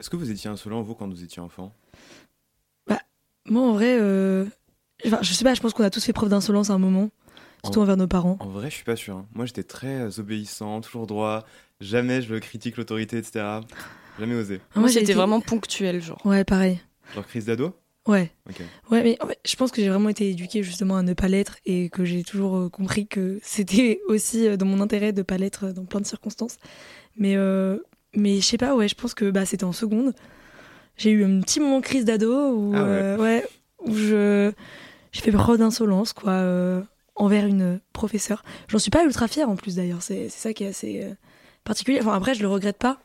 [0.00, 1.74] Est-ce que vous étiez insolent, vous, quand vous étiez enfant?
[2.86, 3.00] Bah,
[3.46, 4.46] moi, en vrai, euh...
[5.06, 7.10] enfin, je sais pas, je pense qu'on a tous fait preuve d'insolence à un moment,
[7.62, 8.36] surtout En- envers nos parents.
[8.40, 9.16] En vrai, je suis pas sûr.
[9.16, 9.26] hein.
[9.34, 11.44] Moi, j'étais très euh, obéissant, toujours droit.
[11.80, 13.60] Jamais je critique l'autorité, etc.
[14.18, 14.60] Jamais osé.
[14.74, 16.24] Ah, Moi, été- vraiment ponctuel, genre.
[16.26, 16.80] Ouais, pareil.
[17.14, 17.74] Genre crise d'ado?
[18.06, 18.30] Ouais.
[18.48, 18.60] Ok.
[18.90, 21.28] Ouais, mais en fait, je pense que j'ai vraiment été éduquée justement à ne pas
[21.28, 25.22] l'être et que j'ai toujours euh, compris que c'était aussi euh, dans mon intérêt de
[25.22, 26.56] pas l'être euh, dans plein de circonstances.
[27.16, 27.78] Mais, euh,
[28.14, 30.14] mais je sais pas, ouais, je pense que bah, c'était en seconde.
[30.96, 32.88] J'ai eu un petit moment crise d'ado où, Ah ouais.
[32.88, 33.46] euh, ouais,
[33.86, 34.52] où je,
[35.12, 36.82] j'ai fait preuve d'insolence, quoi, euh,
[37.16, 38.42] envers une professeure.
[38.68, 41.14] J'en suis pas ultra fière en plus d'ailleurs, c'est, c'est ça qui est assez euh,
[41.64, 41.98] particulier.
[42.00, 43.00] Enfin, après, je le regrette pas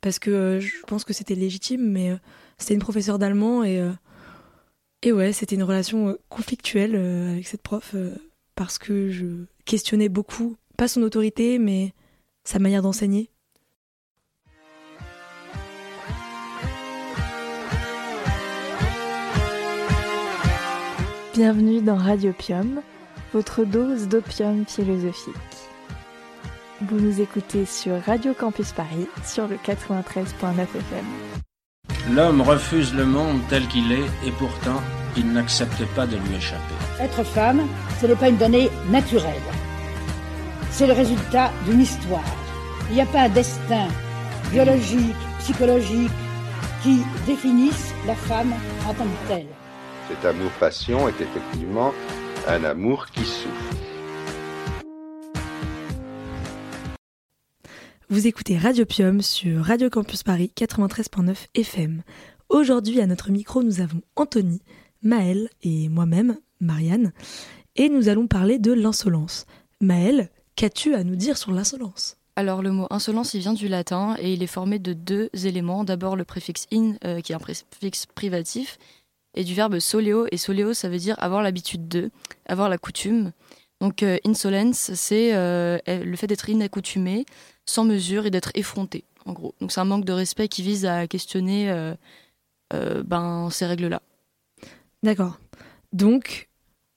[0.00, 2.16] parce que je pense que c'était légitime, mais
[2.56, 3.82] c'était une professeure d'allemand et.
[5.02, 7.94] et ouais, c'était une relation conflictuelle avec cette prof
[8.54, 9.26] parce que je
[9.64, 11.94] questionnais beaucoup, pas son autorité, mais
[12.44, 13.30] sa manière d'enseigner.
[21.38, 22.80] Bienvenue dans Radiopium,
[23.32, 25.34] votre dose d'opium philosophique.
[26.80, 31.04] Vous nous écoutez sur Radio Campus Paris sur le 93.9 FM.
[32.10, 34.82] L'homme refuse le monde tel qu'il est et pourtant
[35.16, 36.74] il n'accepte pas de lui échapper.
[37.00, 37.62] Être femme,
[38.00, 39.48] ce n'est pas une donnée naturelle.
[40.72, 42.34] C'est le résultat d'une histoire.
[42.88, 43.86] Il n'y a pas un destin
[44.50, 46.10] biologique, psychologique
[46.82, 48.52] qui définisse la femme
[48.88, 49.57] en tant que telle.
[50.08, 51.92] Cet amour-passion est effectivement
[52.46, 53.76] un amour qui souffre.
[58.08, 62.02] Vous écoutez Radiopium sur Radio Campus Paris 93.9 FM.
[62.48, 64.62] Aujourd'hui, à notre micro, nous avons Anthony,
[65.02, 67.12] Maëlle et moi-même, Marianne,
[67.76, 69.44] et nous allons parler de l'insolence.
[69.82, 72.16] Maëlle, qu'as-tu à nous dire sur l'insolence?
[72.34, 75.84] Alors, le mot insolence, il vient du latin et il est formé de deux éléments.
[75.84, 78.78] D'abord, le préfixe in, euh, qui est un préfixe privatif,
[79.34, 80.26] et du verbe soleo.
[80.32, 82.10] Et soleo, ça veut dire avoir l'habitude de,
[82.46, 83.32] avoir la coutume.
[83.80, 87.24] Donc, euh, insolence, c'est euh, le fait d'être inaccoutumé,
[87.64, 89.54] sans mesure et d'être effronté, en gros.
[89.60, 94.02] Donc, c'est un manque de respect qui vise à questionner euh, ben, ces règles-là.
[95.02, 95.38] D'accord.
[95.92, 96.48] Donc,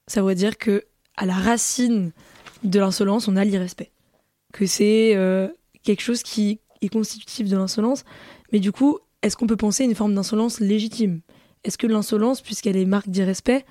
[0.08, 0.86] ça veut dire que
[1.18, 2.12] à la racine
[2.64, 3.92] de l'insolence, on a l'irrespect.
[4.54, 5.16] Que c'est
[5.84, 8.04] quelque chose qui est constitutif de l'insolence.
[8.52, 11.22] Mais du coup, est-ce qu'on peut penser une forme d'insolence légitime?
[11.64, 13.66] Est-ce que l'insolence, puisqu'elle est marque d'irrespect,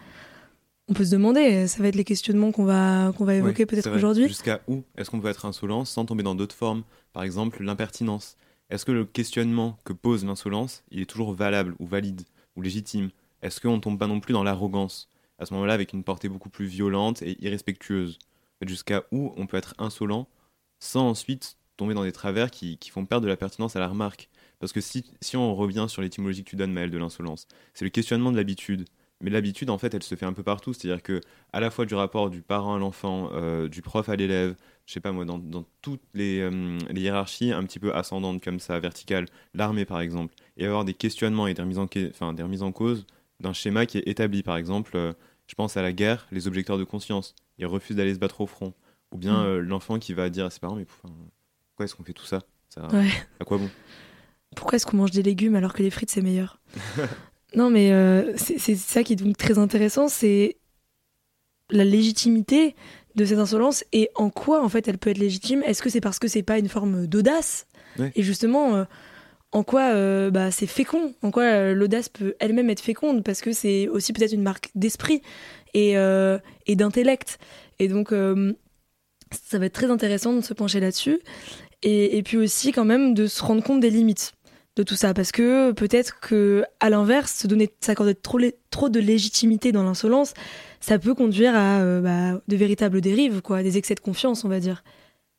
[0.88, 3.94] on peut se demander, ça va être les questionnements qu'on va, qu'on va évoquer peut-être
[3.94, 4.26] aujourd'hui.
[4.26, 6.82] Jusqu'à où est-ce qu'on peut être insolent sans tomber dans d'autres formes?
[7.12, 8.36] Par exemple, l'impertinence.
[8.70, 12.22] Est-ce que le questionnement que pose l'insolence, il est toujours valable ou valide
[12.56, 13.10] ou légitime?
[13.42, 15.08] Est-ce qu'on ne tombe pas non plus dans l'arrogance?
[15.38, 18.18] À ce moment-là, avec une portée beaucoup plus violente et irrespectueuse.
[18.66, 20.28] Jusqu'à où on peut être insolent
[20.80, 23.88] sans ensuite tomber dans des travers qui, qui font perdre de la pertinence à la
[23.88, 24.28] remarque?
[24.60, 27.84] Parce que si, si on revient sur l'étymologie que tu donnes, Maëlle, de l'insolence, c'est
[27.84, 28.84] le questionnement de l'habitude.
[29.22, 30.72] Mais l'habitude, en fait, elle se fait un peu partout.
[30.72, 31.20] C'est-à-dire que
[31.52, 34.54] à la fois du rapport du parent à l'enfant, euh, du prof à l'élève,
[34.86, 38.42] je sais pas moi, dans, dans toutes les, euh, les hiérarchies un petit peu ascendantes
[38.42, 42.32] comme ça, verticales, l'armée par exemple, et avoir des questionnements et des remises en, enfin,
[42.32, 43.06] des remises en cause
[43.40, 44.42] d'un schéma qui est établi.
[44.42, 45.12] Par exemple, euh,
[45.46, 48.46] je pense à la guerre, les objecteurs de conscience, ils refusent d'aller se battre au
[48.46, 48.72] front.
[49.12, 49.58] Ou bien Mm.
[49.60, 52.86] l'enfant qui va dire à ses parents, mais pourquoi est-ce qu'on fait tout ça, ça
[52.92, 53.08] Ouais.
[53.40, 53.68] À quoi bon?
[54.56, 56.60] Pourquoi est-ce qu'on mange des légumes alors que les frites c'est meilleur
[57.54, 60.56] Non, mais euh, c'est ça qui est donc très intéressant, c'est
[61.70, 62.76] la légitimité
[63.16, 65.62] de cette insolence et en quoi en fait elle peut être légitime.
[65.64, 67.66] Est-ce que c'est parce que c'est pas une forme d'audace.
[68.14, 68.84] Et justement, euh,
[69.50, 71.12] en quoi euh, bah, c'est fécond?
[71.22, 73.24] En quoi l'audace peut elle-même être féconde?
[73.24, 75.22] Parce que c'est aussi peut-être une marque d'esprit
[75.74, 77.38] et, et d'intellect.
[77.80, 78.14] Et donc,
[79.32, 81.20] ça va être très intéressant de se pencher là-dessus.
[81.82, 84.34] Et, et puis aussi quand même de se rendre compte des limites
[84.76, 88.38] de tout ça parce que peut-être que à l'inverse se donner s'accorder trop
[88.70, 90.32] trop de légitimité dans l'insolence
[90.80, 94.48] ça peut conduire à euh, bah, de véritables dérives quoi des excès de confiance on
[94.48, 94.82] va dire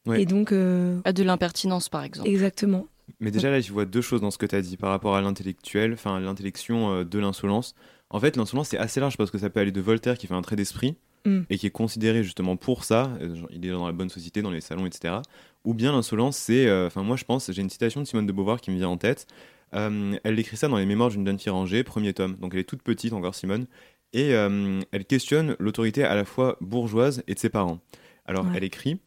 [0.07, 0.23] Ouais.
[0.23, 2.27] et donc euh, À de l'impertinence, par exemple.
[2.27, 2.87] Exactement
[3.19, 5.15] Mais déjà là, je vois deux choses dans ce que tu as dit par rapport
[5.15, 7.75] à l'intellectuel, enfin l'intellection euh, de l'insolence.
[8.09, 10.33] En fait, l'insolence c'est assez large parce que ça peut aller de Voltaire qui fait
[10.33, 10.95] un trait d'esprit
[11.25, 11.41] Mm.
[11.49, 14.41] et qui est considéré justement pour ça, euh, genre, il est dans la bonne société,
[14.41, 15.15] dans les salons, etc.
[15.63, 18.31] Ou bien l'insolence, c'est, euh, enfin moi je pense, j'ai une citation de Simone de
[18.31, 19.27] Beauvoir qui me vient en tête.
[19.73, 22.35] Euh, elle écrit ça dans les Mémoires d'une jeune fille rangée, premier tome.
[22.37, 23.67] Donc elle est toute petite encore Simone
[24.13, 27.79] et euh, elle questionne l'autorité à la fois bourgeoise et de ses parents.
[28.25, 28.51] Alors Ouais.
[28.55, 28.99] elle écrit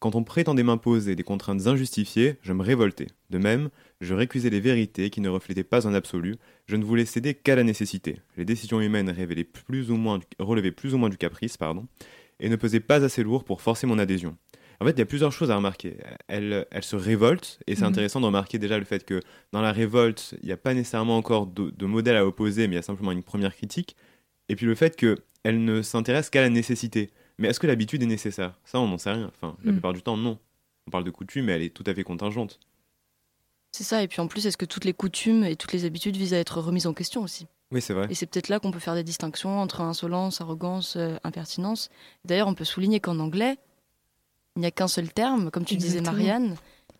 [0.00, 3.06] quand on prétendait m'imposer des contraintes injustifiées, je me révoltais.
[3.30, 3.70] De même,
[4.00, 6.34] je récusais les vérités qui ne reflétaient pas un absolu.
[6.66, 8.16] Je ne voulais céder qu'à la nécessité.
[8.36, 11.86] Les décisions humaines révélaient plus ou moins, du- relevaient plus ou moins du caprice, pardon,
[12.40, 14.36] et ne pesaient pas assez lourd pour forcer mon adhésion.
[14.82, 15.96] En fait, il y a plusieurs choses à remarquer.
[16.26, 17.88] Elle, elle se révolte, et c'est Mhm.
[17.88, 19.20] intéressant de remarquer déjà le fait que
[19.52, 22.72] dans la révolte, il n'y a pas nécessairement encore de, de modèle à opposer, mais
[22.74, 23.96] il y a simplement une première critique.
[24.48, 27.10] Et puis le fait qu'elle ne s'intéresse qu'à la nécessité.
[27.38, 28.58] Mais est-ce que l'habitude est nécessaire?
[28.64, 29.28] Ça, on n'en sait rien.
[29.34, 29.76] Enfin, la Mhm.
[29.78, 30.38] plupart du temps, non.
[30.88, 32.58] On parle de coutume, mais elle est tout à fait contingente.
[33.70, 36.16] C'est ça, et puis en plus, est-ce que toutes les coutumes et toutes les habitudes
[36.16, 37.46] visent à être remises en question aussi?
[37.70, 38.06] Oui, c'est vrai.
[38.10, 41.88] Et c'est peut-être là qu'on peut faire des distinctions entre insolence, arrogance, euh, impertinence.
[42.26, 43.56] D'ailleurs, on peut souligner qu'en anglais,
[44.56, 46.00] il n'y a qu'un seul terme, comme tu disais.
[46.00, 46.56] Marianne,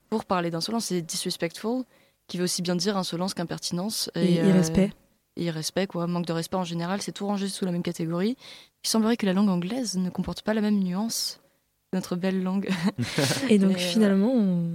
[0.09, 1.85] pour parler d'insolence, c'est disrespectful,
[2.27, 4.11] qui veut aussi bien dire insolence qu'impertinence.
[4.15, 4.93] Et euh, irrespect.
[5.37, 6.07] et irrespect, quoi.
[6.07, 8.37] Manque de respect en général, c'est tout rangé sous la même catégorie.
[8.85, 11.41] Il semblerait que la langue anglaise ne comporte pas la même nuance
[11.91, 12.69] que notre belle langue.
[13.49, 14.71] Et donc Et, finalement, on,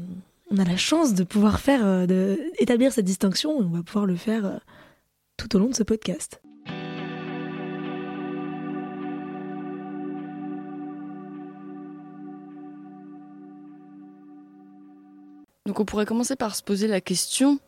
[0.51, 3.61] on a la chance de pouvoir faire, euh, de établir cette distinction.
[3.61, 4.57] Et on va pouvoir le faire euh,
[5.35, 6.41] tout au long de ce podcast.
[15.67, 17.59] Donc on pourrait commencer par se poser la question,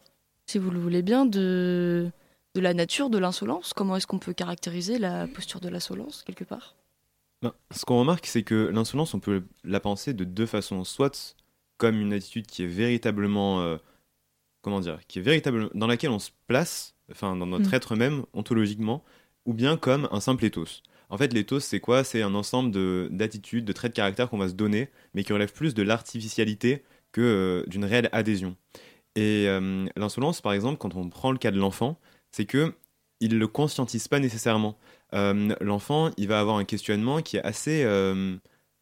[0.47, 2.09] si vous le voulez bien, de,
[2.55, 3.73] de la nature de l'insolence.
[3.73, 6.75] Comment est-ce qu'on peut caractériser la posture de l'insolence, quelque part?
[7.41, 10.83] Ben, ce qu'on remarque, c'est que l'insolence, on peut la penser de deux façons.
[10.85, 11.35] Soit
[11.77, 13.77] comme une attitude qui est véritablement, euh,
[14.61, 17.75] comment dire, qui est véritablement dans laquelle on se place, enfin dans notre Mm.
[17.75, 19.03] être même ontologiquement,
[19.45, 20.83] ou bien comme un simple ethos.
[21.09, 22.03] En fait, l'ethos, c'est quoi?
[22.05, 25.33] C'est un ensemble de- d'attitudes, de, traits de caractère qu'on va se donner, mais qui
[25.33, 28.55] relève plus de l'artificialité que euh, d'une réelle adhésion.
[29.15, 31.99] Et euh, l'insolence, par exemple, quand on prend le cas de l'enfant,
[32.31, 32.73] c'est que
[33.19, 34.77] il le conscientise pas nécessairement.
[35.13, 37.85] Euh, l'enfant, il va avoir un questionnement qui est assez,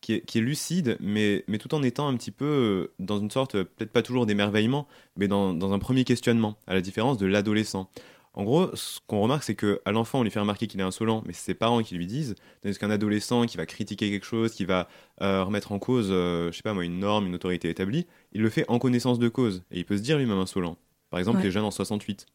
[0.02, 3.92] qui, est, lucide, mais, mais tout en étant un petit peu dans une sorte, peut-être
[3.92, 7.90] pas toujours d'émerveillement, mais dans, dans un premier questionnement, à la différence de l'adolescent.
[8.38, 10.84] En gros, ce qu'on remarque, c'est que à l'enfant, on lui fait remarquer qu'il est
[10.84, 14.28] insolent, mais c'est ses parents qui lui disent, tandis qu'un adolescent qui va critiquer quelque
[14.28, 14.88] chose, qui va
[15.20, 18.50] remettre en cause, euh, je sais pas moi, une norme, une autorité établie, il le
[18.50, 20.78] fait en connaissance de cause, et il peut se dire lui-même insolent.
[21.10, 21.44] Par exemple, Ouais.
[21.46, 22.26] les jeunes en 68.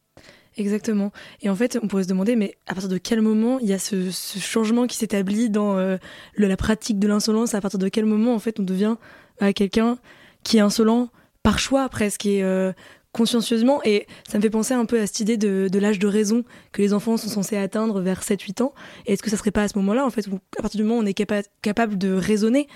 [0.57, 1.11] Exactement.
[1.41, 3.73] Et en fait, on pourrait se demander, mais à partir de quel moment il y
[3.73, 5.97] a ce, ce changement qui s'établit dans euh,
[6.35, 7.55] le- la pratique de l'insolence?
[7.55, 8.95] À partir de quel moment, en fait, on devient
[9.41, 9.97] euh, quelqu'un
[10.43, 11.09] qui est insolent
[11.41, 12.71] par choix presque et euh,
[13.13, 16.43] consciencieusement Et ça me fait penser un peu à cette idée de, l'âge de raison
[16.73, 18.73] que les enfants sont censés atteindre vers 7-8 ans.
[19.05, 20.27] Et est-ce que ça serait pas à ce moment-là, en fait,
[20.57, 22.67] à partir du moment où on est capa- capable de raisonner,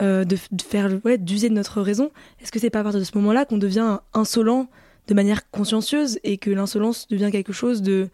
[0.00, 2.10] euh, de, faire, ouais, d'user de notre raison,
[2.40, 4.68] est-ce que c'est pas à partir de ce moment-là qu'on devient insolent
[5.06, 8.08] de manière consciencieuse et que l'insolence devient quelque chose de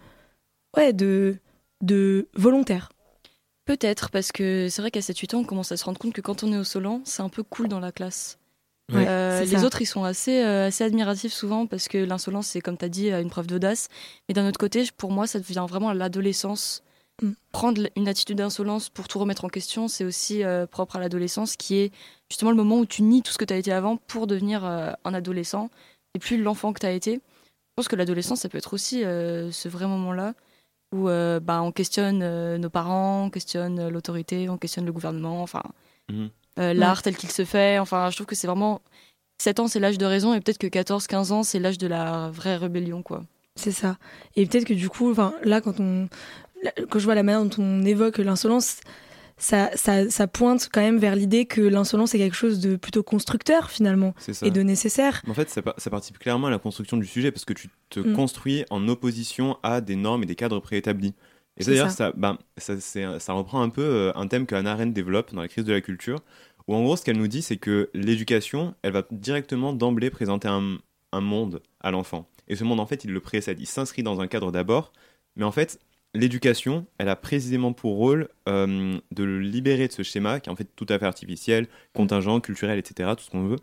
[0.77, 1.37] ouais de
[1.81, 2.91] de volontaire?
[3.67, 6.23] Peut-être, parce que c'est vrai qu'à 7-8 ans, on commence à se rendre compte que
[6.23, 8.39] quand on est insolent, c'est un peu cool dans la classe.
[8.93, 9.65] Ouais, Euh, les ça.
[9.65, 12.89] autres, ils sont assez, euh, assez admiratifs souvent parce que l'insolence, c'est comme tu as
[12.89, 13.89] dit, une preuve d'audace.
[14.29, 16.83] Mais d'un autre côté, pour moi, ça devient vraiment à l'adolescence.
[17.23, 17.31] Mm.
[17.53, 21.57] Prendre une attitude d'insolence pour tout remettre en question, c'est aussi euh, propre à l'adolescence,
[21.57, 21.93] qui est
[22.31, 24.65] justement le moment où tu nies tout ce que tu as été avant pour devenir
[24.65, 25.69] euh, un adolescent
[26.15, 27.15] et plus l'enfant que tu as été.
[27.15, 30.35] Je pense que l'adolescence, ça peut être aussi euh, ce vrai moment-là
[30.97, 34.93] où euh, bah, on questionne euh, nos parents, on questionne euh, l'autorité, on questionne le
[34.93, 35.63] gouvernement, enfin
[36.11, 36.31] Mhm.
[36.59, 37.79] Euh, l'art tel qu'il se fait.
[37.79, 38.81] Enfin, je trouve que c'est vraiment
[39.41, 42.31] 7 ans, c'est l'âge de raison, et peut-être que 14-15 ans, c'est l'âge de la
[42.31, 43.23] vraie rébellion, quoi.
[43.57, 43.97] c'est ça
[44.37, 46.09] et peut-être que du coup enfin là quand on
[46.63, 48.79] là, quand je vois la manière dont on évoque l'insolence
[49.37, 53.05] ça, ça, ça pointe quand même vers l'idée que l'insolence est quelque chose de plutôt
[53.05, 54.13] constructeur finalement
[54.43, 57.45] et de nécessaire En fait, ça, ça participe clairement à la construction du sujet parce
[57.45, 58.13] que tu te Mm.
[58.15, 61.15] construis en opposition à des normes et des cadres préétablis.
[61.57, 62.09] Et C'est d'ailleurs, ça.
[62.09, 65.33] ça, ben, ça, c'est- ça reprend un peu euh, un thème que Hannah Arendt développe
[65.33, 66.19] dans la crise de la culture,
[66.69, 70.49] où en gros, ce qu'elle nous dit, c'est que l'éducation, elle va directement d'emblée présenter
[70.49, 70.79] un,
[71.13, 72.29] un monde à l'enfant.
[72.47, 73.59] Et ce monde, en fait, il le précède.
[73.61, 74.93] Il s'inscrit dans un cadre d'abord,
[75.37, 75.81] mais en fait,
[76.15, 80.53] l'éducation, elle a précisément pour rôle euh, de le libérer de ce schéma qui est
[80.53, 83.59] en fait tout à fait artificiel, contingent, culturel, etc., tout ce qu'on veut,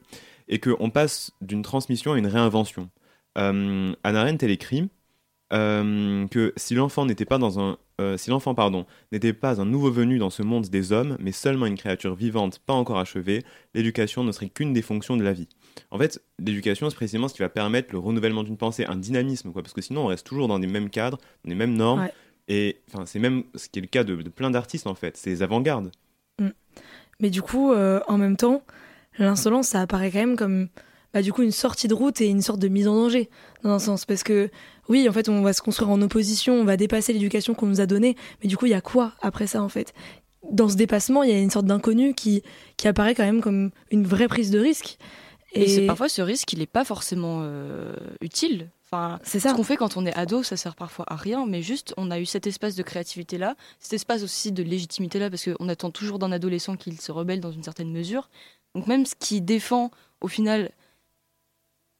[0.48, 2.90] et qu'on passe d'une transmission à une réinvention.
[3.38, 4.90] Euh, Arendt, elle écrit
[5.54, 9.66] euh, que si l'enfant n'était pas dans un euh, si l'enfant pardon n'était pas un
[9.66, 13.44] nouveau venu dans ce monde des hommes mais seulement une créature vivante pas encore achevée
[13.74, 15.48] l'éducation ne serait qu'une des fonctions de la vie.
[15.92, 19.52] En fait l'éducation c'est précisément ce qui va permettre le renouvellement d'une pensée un dynamisme
[19.52, 22.02] quoi parce que sinon on reste toujours dans les mêmes cadres dans les mêmes normes
[22.02, 22.14] Ouais.
[22.48, 25.16] et enfin c'est même ce qui est le cas de, de plein d'artistes en fait
[25.16, 25.92] c'est les avant-gardes
[27.20, 28.62] Mais du coup, euh, en même temps,
[29.18, 30.68] l'insolence, ça apparaît quand même comme
[31.16, 33.30] bah, du coup une sortie de route et une sorte de mise en danger,
[33.64, 34.04] dans un sens.
[34.04, 34.50] Parce que
[34.90, 37.80] oui, en fait, on va se construire en opposition, on va dépasser l'éducation qu'on nous
[37.80, 39.94] a donnée, mais du coup, il y a quoi après ça, en fait?
[40.52, 42.44] Dans ce dépassement, il y a une sorte d'inconnu qui,
[42.76, 44.98] qui apparaît quand même comme une vraie prise de risque.
[45.54, 48.68] Et, c'est parfois ce risque, il n'est pas forcément euh, utile.
[48.84, 49.56] Enfin, c'est ce ça.
[49.56, 52.20] qu'on fait quand on est ado, ça sert parfois à rien, mais juste, on a
[52.20, 56.34] eu cet espace de créativité-là, cet espace aussi de légitimité-là, parce qu'on attend toujours d'un
[56.34, 58.30] adolescent qu'il se rebelle dans une certaine mesure.
[58.76, 60.72] Donc même ce qui défend, au final,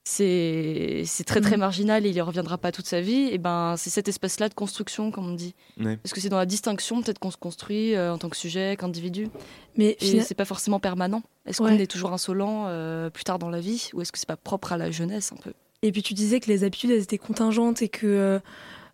[0.08, 1.62] c'est très très Mhm.
[1.62, 4.54] marginal et il y reviendra pas toute sa vie, et ben c'est cet espace-là de
[4.54, 5.56] construction, comme on dit.
[5.80, 5.98] Ouais.
[5.98, 8.78] Parce que c'est dans la distinction peut-être qu'on se construit euh, en tant que sujet,
[8.80, 9.30] qu'individu.
[9.78, 11.24] Mais Et c'est pas forcément permanent.
[11.48, 11.72] Est-ce Ouais.
[11.72, 13.90] qu'on est toujours insolent euh, plus tard dans la vie?
[13.94, 15.54] Ou est-ce que c'est pas propre à la jeunesse un peu?
[15.82, 18.40] Et puis tu disais que les habitudes elles étaient contingentes et que euh,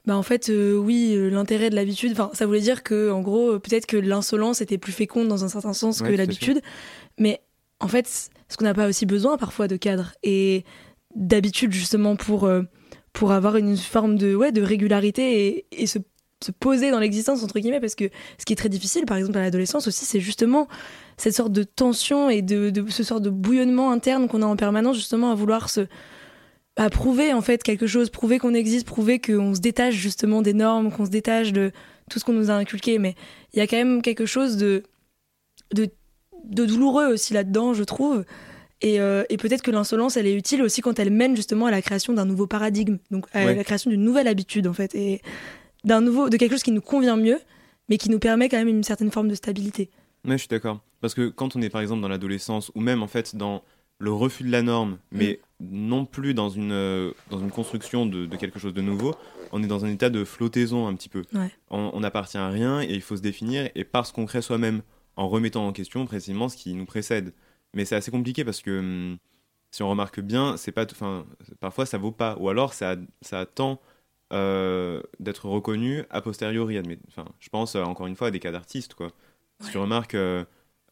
[0.06, 3.60] bah en fait euh, oui l'intérêt de l'habitude enfin ça voulait dire que en gros
[3.60, 6.60] peut-être que l'insolence était plus féconde dans un certain sens Ouais, que l'habitude
[7.20, 7.39] mais
[7.80, 10.65] en fait est-ce qu'on n'a pas aussi besoin parfois de cadre et
[11.15, 12.63] d'habitude justement pour euh,
[13.13, 16.00] pour avoir une forme de ouais de régularité et, et se
[16.44, 19.38] se poser dans l'existence entre guillemets parce que ce qui est très difficile par exemple
[19.38, 20.68] à l'adolescence aussi c'est justement
[21.18, 24.96] cette sorte de tension et de, ce sort de bouillonnement interne qu'on a en permanence
[24.96, 25.88] justement à vouloir se
[26.77, 30.53] à prouver en fait quelque chose, prouver qu'on existe, prouver qu'on se détache justement des
[30.53, 31.72] normes, qu'on se détache de
[32.10, 32.98] tout ce qu'on nous a inculqué.
[32.98, 33.15] Mais
[33.53, 34.84] il y a quand même quelque chose de,
[35.74, 38.24] de douloureux aussi là-dedans, je trouve.
[38.81, 41.71] Et, euh, et peut-être que l'insolence, elle est utile aussi quand elle mène justement à
[41.71, 43.55] la création d'un nouveau paradigme, donc à Ouais.
[43.55, 45.21] la création d'une nouvelle habitude en fait, et
[45.83, 47.39] d'un nouveau, de quelque chose qui nous convient mieux,
[47.89, 49.89] mais qui nous permet quand même une certaine forme de stabilité.
[50.25, 50.81] Ouais, je suis d'accord.
[51.00, 53.63] Parce que quand on est par exemple dans l'adolescence ou même en fait dans
[54.00, 58.25] le refus de la norme, mais non plus dans une, euh, dans une construction de,
[58.25, 59.13] de quelque chose de nouveau,
[59.51, 61.21] on est dans un état de flottaison un petit peu.
[61.33, 61.51] Ouais.
[61.69, 64.81] On n'appartient à rien et il faut se définir et parce qu'on crée soi-même
[65.17, 67.33] en remettant en question précisément ce qui nous précède.
[67.74, 69.18] Mais c'est assez compliqué parce que hum,
[69.72, 71.25] si on remarque bien, c'est pas, enfin,
[71.60, 73.82] parfois ça vaut pas, ou alors ça, ça attend
[74.34, 76.80] euh, d'être reconnu a posteriori.
[77.08, 79.12] Enfin, je pense euh, encore une fois à des cas d'artistes quoi.
[79.60, 80.44] Si tu remarques, euh,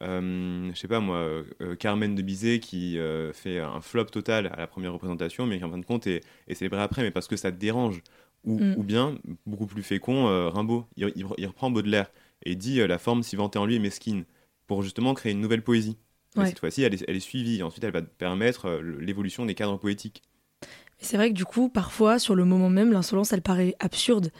[0.01, 2.97] euh, je sais pas moi, euh, Carmen de Bizet qui
[3.33, 6.21] fait un flop total à la première représentation, mais qui en fin de compte est,
[6.47, 8.01] est célébré après, mais parce que ça te dérange.
[8.45, 8.75] Ou, Mm.
[8.77, 12.09] ou bien, beaucoup plus fécond, Rimbaud, il, il- il reprend Baudelaire
[12.45, 14.23] et dit la forme si vantée en lui est mesquine,
[14.65, 15.97] pour justement créer une nouvelle poésie.
[16.35, 16.47] Ouais.
[16.47, 19.55] Cette fois-ci, elle est, elle est suivie, et ensuite elle va permettre euh, l'évolution des
[19.55, 20.21] cadres poétiques.
[20.61, 20.67] Mais
[21.07, 24.31] c'est vrai que du coup, parfois, sur le moment même, l'insolence, elle paraît absurde.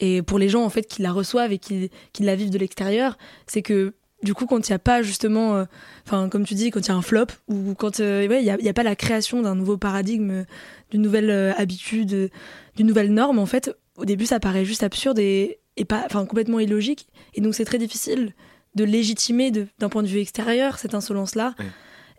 [0.00, 2.58] Et pour les gens, en fait, qui la reçoivent et qui, qui la vivent de
[2.58, 5.64] l'extérieur, c'est que, du coup, quand il n'y a pas justement, euh,
[6.06, 8.44] enfin, comme tu dis, quand il y a un flop, ou quand euh, ouais, il
[8.44, 10.44] n'y a, il y a pas la création d'un nouveau paradigme, euh,
[10.90, 12.28] d'une nouvelle euh, habitude, euh,
[12.76, 16.26] d'une nouvelle norme, en fait, au début, ça paraît juste absurde et, et pas, enfin,
[16.26, 17.06] complètement illogique.
[17.34, 18.34] Et donc, c'est très difficile
[18.74, 21.54] de légitimer d'un point de vue extérieur cette insolence-là.
[21.58, 21.66] Ouais.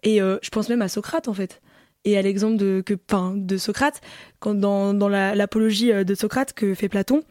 [0.03, 1.61] Et euh, je pense même à Socrate, en fait
[2.05, 2.95] et à l'exemple de, que,
[3.37, 4.01] de Socrate,
[4.39, 7.23] quand dans, dans la- l'apologie euh, de Socrate que fait Platon,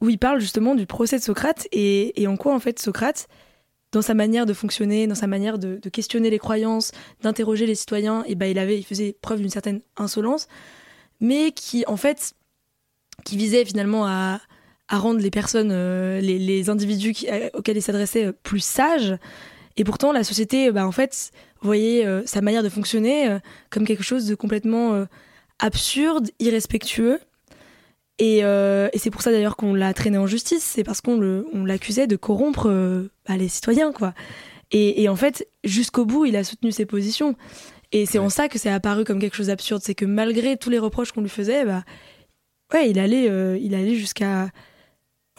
[0.00, 3.28] où il parle justement du procès de Socrate et, et en quoi en fait Socrate,
[3.92, 6.90] dans sa manière de fonctionner, dans sa manière de, de questionner les croyances,
[7.22, 10.48] d'interroger les citoyens, et ben il avait, il faisait preuve d'une certaine insolence,
[11.20, 12.34] mais qui en fait,
[13.24, 14.40] qui visait finalement à,
[14.88, 18.60] à rendre les personnes, euh, les, les individus qui- euh, auxquels il s'adressait euh, plus
[18.60, 19.16] sages.
[19.76, 21.30] Et pourtant, la société, bah, en fait,
[21.60, 23.38] voyait sa manière de fonctionner
[23.70, 25.06] comme quelque chose de complètement
[25.60, 27.20] absurde, irrespectueux.
[28.18, 31.16] Et, euh, et c'est pour ça d'ailleurs qu'on l'a traîné en justice, c'est parce qu'on
[31.18, 34.14] le- on l'accusait de corrompre euh, bah, les citoyens, quoi.
[34.72, 37.36] Et, et en fait, jusqu'au bout, il a soutenu ses positions.
[37.92, 40.70] Et c'est en ça que c'est apparu comme quelque chose d'absurde, c'est que malgré tous
[40.70, 41.84] les reproches qu'on lui faisait, bah,
[42.74, 44.50] ouais, il allait, euh, il allait jusqu'à,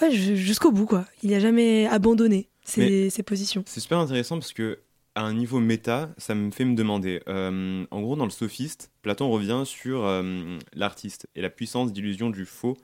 [0.01, 1.05] ouais, ju- jusqu'au bout, quoi.
[1.23, 3.63] Il n'a jamais abandonné ses, ses positions.
[3.65, 4.79] C'est super intéressant parce que
[5.15, 7.21] à un niveau méta, ça me fait me demander.
[7.27, 12.29] euh, en gros, dans le sophiste, Platon revient sur euh, l'artiste et la puissance d'illusion
[12.29, 12.77] du faux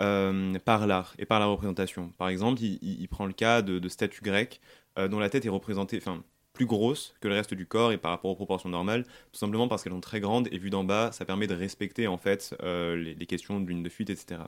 [0.00, 2.10] euh, par l'art et par la représentation.
[2.18, 4.60] Par exemple, il, prend le cas de, de statues grecques
[4.96, 8.10] dont la tête est représentée, enfin plus grosse que le reste du corps et par
[8.10, 11.10] rapport aux proportions normales, tout simplement parce qu'elles sont très grandes et vues d'en bas,
[11.12, 14.40] ça permet de respecter en fait les, les questions de lune de fuite, etc.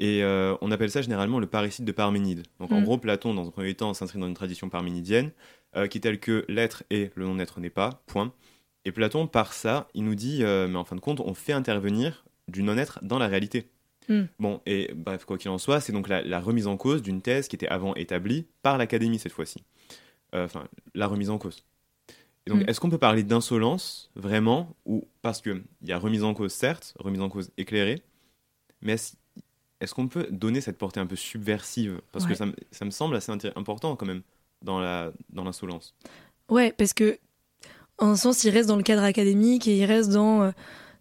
[0.00, 2.42] Et euh, on appelle ça généralement le parricide de Parménide.
[2.58, 2.84] Donc en Mm.
[2.84, 5.30] gros, Platon, dans un premier temps, s'inscrit dans une tradition parménidienne
[5.76, 8.32] euh, qui est telle que l'être est, le non-être n'est pas, point.
[8.86, 11.52] Et Platon, par ça, il nous dit, euh, mais en fin de compte, on fait
[11.52, 13.68] intervenir du non-être dans la réalité.
[14.08, 14.22] Mm.
[14.38, 17.20] Bon, et bref, quoi qu'il en soit, c'est donc la, la remise en cause d'une
[17.20, 19.62] thèse qui était avant établie par l'Académie cette fois-ci.
[20.32, 21.64] Enfin, la remise en cause.
[22.46, 22.70] Et donc, Mm.
[22.70, 26.94] est-ce qu'on peut parler d'insolence, vraiment ou Parce qu'il y a remise en cause, certes,
[26.98, 28.02] remise en cause éclairée,
[28.80, 29.14] mais est-ce
[29.80, 32.00] est-ce qu'on peut donner cette portée un peu subversive?
[32.12, 34.22] Parce que ça, me- ça me semble assez important quand même
[34.62, 35.94] dans la dans l'insolence.
[36.48, 37.18] Ouais, parce que
[37.98, 40.50] en un sens, il reste dans le cadre académique et il reste dans euh,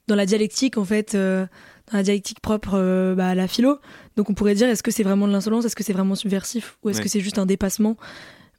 [0.07, 1.45] dans la dialectique en fait, euh,
[1.91, 3.79] dans la dialectique propre euh, bah, à la philo.
[4.15, 6.77] Donc on pourrait dire est-ce que c'est vraiment de l'insolence, est-ce que c'est vraiment subversif?
[6.83, 7.03] Ou est-ce Ouais.
[7.03, 7.97] que c'est juste un dépassement?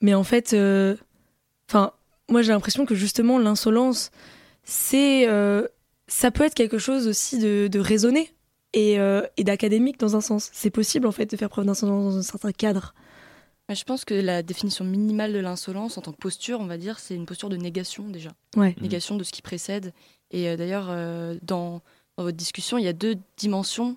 [0.01, 0.97] Mais en fait, euh,
[1.69, 1.93] enfin,
[2.31, 4.11] moi j'ai l'impression que justement l'insolence,
[4.65, 5.27] c'est
[6.09, 8.33] ça peut être quelque chose aussi de, de raisonné
[8.73, 10.51] et, euh, et d'académique dans un sens.
[10.53, 12.95] C'est possible en fait de faire preuve d'insolence dans un certain cadre.
[13.69, 16.99] Je pense que la définition minimale de l'insolence en tant que posture, on va dire,
[16.99, 18.31] c'est une posture de négation déjà.
[18.57, 18.75] Ouais.
[18.81, 19.93] Négation de ce qui précède.
[20.33, 21.81] Et euh, d'ailleurs, euh, dans,
[22.17, 23.97] dans votre discussion, il y a deux dimensions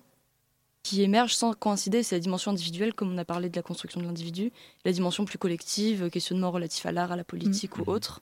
[0.84, 2.04] qui émergent sans coïncider.
[2.04, 4.52] C'est la dimension individuelle, comme on a parlé de la construction de l'individu,
[4.84, 7.84] la dimension plus collective, questionnement relatif à l'art, à la politique Mhm.
[7.86, 8.20] ou autre.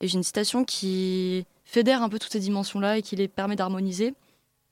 [0.00, 3.54] Et j'ai une citation qui fédère un peu toutes ces dimensions-là et qui les permet
[3.54, 4.14] d'harmoniser,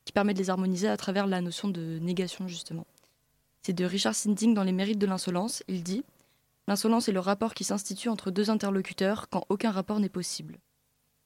[0.09, 2.87] qui permet de les harmoniser à travers la notion de négation, justement.
[3.61, 5.62] C'est de Richard Sinding dans Les mérites de l'insolence.
[5.69, 6.03] Il dit
[6.67, 10.57] L'insolence est le rapport qui s'institue entre deux interlocuteurs quand aucun rapport n'est possible.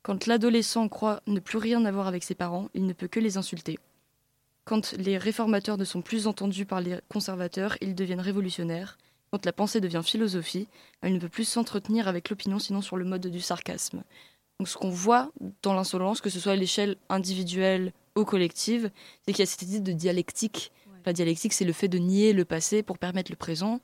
[0.02, 3.36] Quand l'adolescent croit ne plus rien avoir avec ses parents, il ne peut que les
[3.36, 3.78] insulter.
[4.64, 8.98] Quand les réformateurs ne sont plus entendus par les conservateurs, ils deviennent révolutionnaires.
[9.30, 10.66] Quand la pensée devient philosophie,
[11.02, 14.02] elle ne peut plus s'entretenir avec l'opinion sinon sur le mode du sarcasme.
[14.58, 15.30] Donc ce qu'on voit
[15.62, 18.90] dans l'insolence, que ce soit à l'échelle individuelle ou collective,
[19.24, 20.72] c'est qu'il y a cette idée de dialectique.
[21.04, 23.80] La dialectique, c'est le fait de nier le passé pour permettre le présent.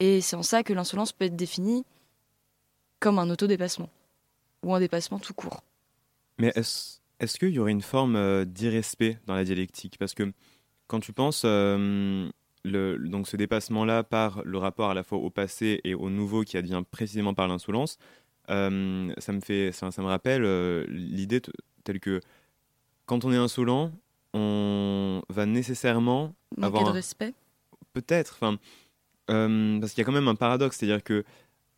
[0.00, 1.84] Et c'est en ça que l'insolence peut être définie
[3.00, 3.90] comme un autodépassement
[4.64, 5.62] ou un dépassement tout court.
[6.38, 9.98] Mais est-ce est qu'il y aurait une forme euh, d'irrespect dans la dialectique?
[9.98, 10.32] Parce que
[10.86, 12.28] quand tu penses, euh,
[12.64, 16.42] le, donc ce dépassement-là par le rapport à la fois au passé et au nouveau
[16.42, 17.98] qui advient précisément par l'insolence,
[18.50, 21.40] euh, ça, me fait, ça, ça me rappelle euh, l'idée
[21.84, 22.20] telle que
[23.08, 23.90] quand on est insolent,
[24.34, 27.34] on va nécessairement Manquer avoir de un- respect.
[27.92, 28.58] Peut-être, enfin,
[29.30, 31.24] euh, parce qu'il y a quand même un paradoxe, c'est-à-dire que,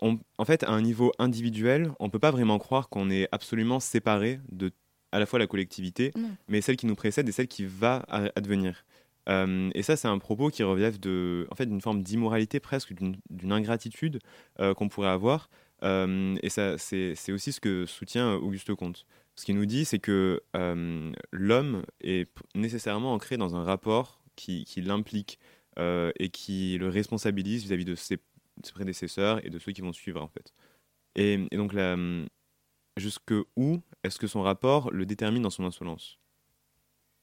[0.00, 3.80] on, en fait, à un niveau individuel, on peut pas vraiment croire qu'on est absolument
[3.80, 4.72] séparé de
[5.12, 6.30] à la fois la collectivité, Non.
[6.48, 8.84] mais celle qui nous précède et celle qui va a- advenir.
[9.28, 12.92] Euh, et ça, c'est un propos qui relève de, en fait, d'une forme d'immoralité presque,
[12.94, 14.20] d'une ingratitude
[14.60, 15.50] euh, qu'on pourrait avoir.
[15.82, 19.04] Euh, et ça, c'est aussi ce que soutient Auguste Comte.
[19.40, 24.66] Ce qu'il nous dit, c'est que euh, l'homme est nécessairement ancré dans un rapport qui,
[24.76, 25.38] l'implique
[25.78, 28.18] euh, et qui le responsabilise vis-à-vis de ses,
[28.74, 30.52] prédécesseurs et de ceux qui vont suivre en fait.
[31.14, 31.74] Et, et donc
[32.98, 36.19] jusque où est-ce que son rapport le détermine dans son insolence?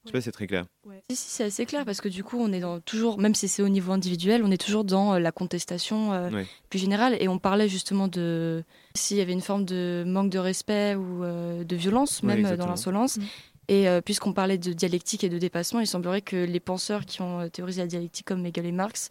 [0.08, 0.66] Je sais pas si c'est très clair.
[1.10, 3.48] Si, si, c'est assez clair parce que du coup, on est dans, toujours, même si
[3.48, 6.46] c'est au niveau individuel, on est toujours dans euh, la contestation euh, Ouais.
[6.70, 7.18] plus générale.
[7.20, 8.64] Et on parlait justement de
[8.96, 12.68] s'il y avait une forme de manque de respect ou euh, de violence, même dans
[12.68, 13.18] l'insolence.
[13.18, 13.24] Mm.
[13.70, 17.22] Et euh, puisqu'on parlait de dialectique et de dépassement, il semblerait que les penseurs qui
[17.22, 19.10] ont théorisé la dialectique, comme Hegel et Marx,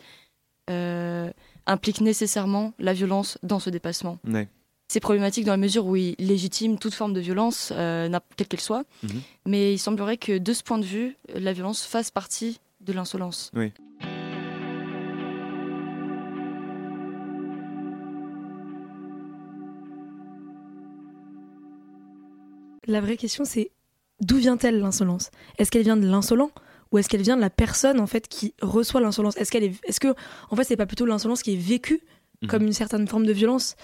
[0.70, 1.30] euh,
[1.66, 4.18] impliquent nécessairement la violence dans ce dépassement.
[4.88, 8.60] C'est problématique dans la mesure où il légitime toute forme de violence, euh, quelle qu'elle
[8.60, 8.84] soit.
[9.02, 9.20] Mhm.
[9.46, 13.50] Mais il semblerait que de ce point de vue, la violence fasse partie de l'insolence.
[13.54, 13.72] Oui.
[22.86, 23.70] La vraie question, c'est
[24.20, 25.30] d'où vient-elle l'insolence?
[25.58, 26.50] Est-ce qu'elle vient de l'insolent
[26.92, 29.36] ou est-ce qu'elle vient de la personne en fait qui reçoit l'insolence?
[29.36, 30.14] Est-ce qu'elle est, est-ce que
[30.50, 32.00] en fait c'est pas plutôt l'insolence qui est vécue
[32.42, 32.48] Mhm.
[32.50, 33.76] comme une certaine forme de violence?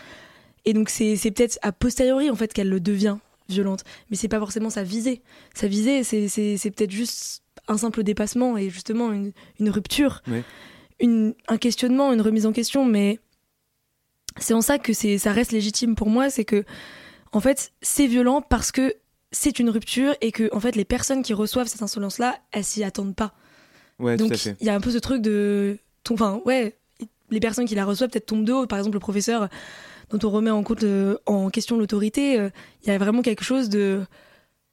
[0.65, 3.17] Et donc c'est, c'est peut-être a posteriori en fait qu'elle le devient
[3.49, 5.21] violente, mais c'est pas forcément sa visée.
[5.55, 10.23] Sa visée, c'est, c'est, c'est peut-être juste un simple dépassement et justement une, une rupture,
[10.29, 10.43] Oui.
[11.01, 13.19] une, un questionnement, une remise en question, mais
[14.39, 16.65] c'est en ça que c'est, ça reste légitime pour moi, c'est que
[17.33, 18.95] en fait, c'est violent parce que
[19.33, 22.65] c'est une rupture et que en fait les personnes qui reçoivent cette insolence là, elles
[22.65, 23.35] s'y attendent pas.
[23.99, 25.79] Ouais, Donc il y a un peu ce truc de
[26.11, 26.77] enfin ouais,
[27.31, 29.49] les personnes qui la reçoivent peut-être tombent de haut, par exemple le professeur
[30.13, 32.51] dont on remet en compte euh, en question l'autorité, euh,
[32.83, 34.01] il y a vraiment quelque chose de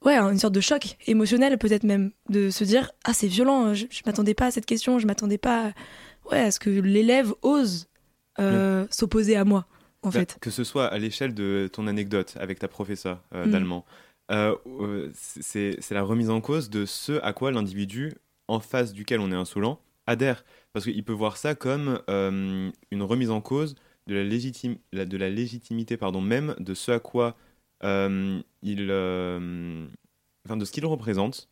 [0.06, 3.86] ouais, une sorte de choc émotionnel peut-être même de se dire ah c'est violent, je,
[3.90, 5.72] je m'attendais pas à cette question, je m'attendais pas
[6.32, 7.88] ouais, à ce que l'élève ose
[8.40, 9.66] euh, s'opposer à moi
[10.04, 10.38] en Bah, fait.
[10.40, 13.52] Que ce soit à l'échelle de ton anecdote avec ta professeure Mm.
[13.52, 13.86] d'allemand,
[15.14, 18.14] c'est la remise en cause de ce à quoi l'individu
[18.48, 20.44] en face duquel on est insolent adhère.
[20.74, 23.76] Parce qu'il peut voir ça comme une remise en cause
[24.10, 27.36] de la, légitime, la- de la légitimité pardon, même de ce à quoi
[27.84, 28.88] euh, il.
[28.90, 29.86] euh,
[30.46, 31.48] enfin, de ce qu'il représente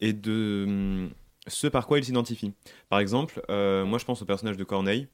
[0.00, 1.08] et de euh,
[1.46, 2.52] ce par quoi il s'identifie.
[2.88, 5.08] Par exemple, moi je pense au personnage de Corneille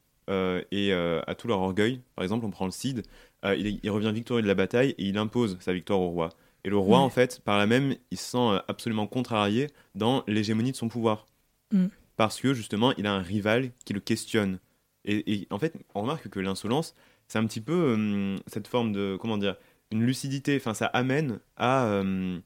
[0.71, 2.01] et à tout leur orgueil.
[2.15, 3.03] Par exemple, on prend le Cid,
[3.45, 6.29] il, il revient victorieux de la bataille et il impose sa victoire au roi.
[6.63, 7.03] Et le roi, Ouais.
[7.05, 11.25] en fait, par là même, il se sent absolument contrarié dans l'hégémonie de son pouvoir.
[11.71, 11.85] Mm.
[12.17, 14.59] Parce que justement, il a un rival qui le questionne.
[15.07, 16.93] Et, et en fait, on remarque que l'insolence,
[17.27, 19.55] c'est un petit peu hum, cette forme de, comment dire,
[19.91, 20.57] une lucidité.
[20.57, 22.41] Enfin, ça amène à, hum,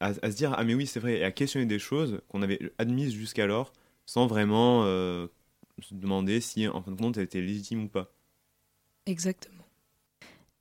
[0.00, 2.42] à, à se dire, ah mais oui, c'est vrai, et à questionner des choses qu'on
[2.42, 3.72] avait admises jusqu'alors
[4.04, 5.28] sans vraiment euh,
[5.80, 8.12] se demander si, en fin de compte, elles étaient légitimes ou pas.
[9.06, 9.64] Exactement.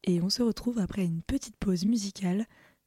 [0.03, 2.45] Et on se retrouve après une petite pause musicale.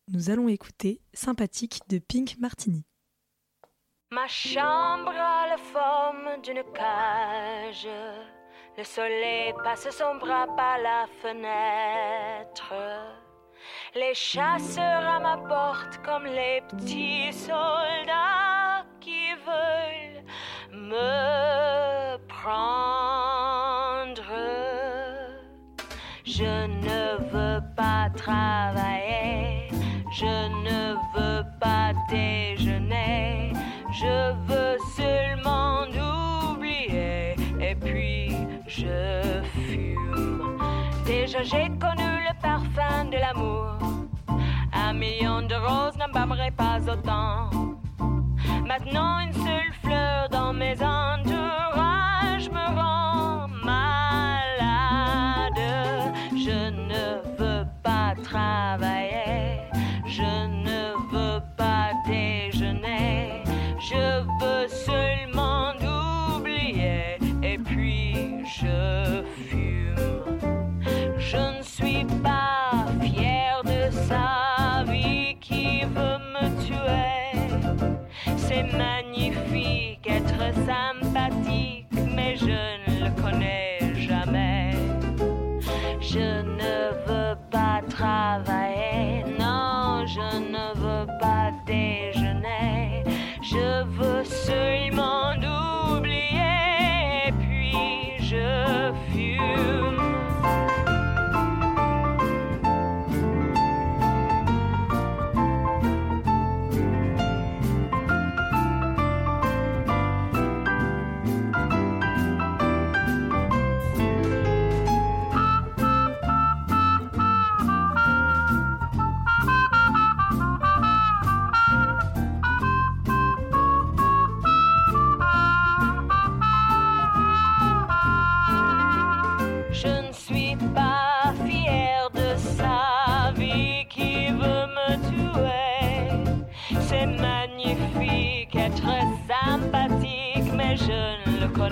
[0.08, 2.84] Nous allons écouter Sympathique de Pink Martini.
[4.10, 7.88] Ma chambre a la forme d'une cage.
[8.76, 12.74] Le soleil passe son bras par la fenêtre.
[13.94, 20.24] Les chasseurs à ma porte comme les petits soldats qui veulent
[20.72, 23.44] me prendre.
[26.24, 29.68] Je ne veux pas travailler,
[30.10, 33.52] je ne veux pas déjeuner,
[33.92, 34.63] je veux
[41.44, 43.76] j'ai connu le parfum de l'amour,
[44.72, 47.50] un million de roses n'embâmerait pas autant.
[48.66, 55.60] Maintenant une seule fleur dans mes entourages me rend malade.
[56.32, 57.04] Je ne
[57.38, 59.60] veux pas travailler,
[60.06, 60.53] je ne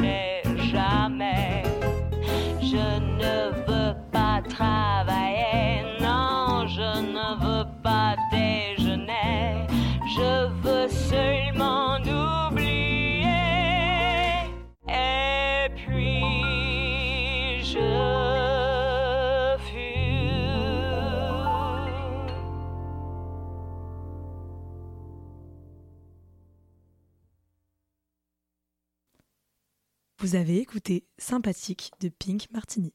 [0.02, 0.41] je
[30.32, 32.94] Vous avez écouté Sympathique de Pink Martini.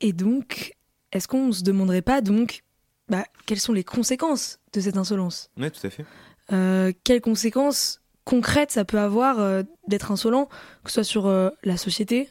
[0.00, 0.74] Et donc,
[1.12, 2.62] est-ce qu'on se demanderait pas donc
[3.10, 5.50] bah, quelles sont les conséquences de cette insolence?
[5.58, 6.06] Ouais, tout à fait.
[6.52, 10.48] Euh, Quelles conséquences concrètes ça peut avoir euh, d'être insolent,
[10.82, 12.30] que ce soit sur euh, la société,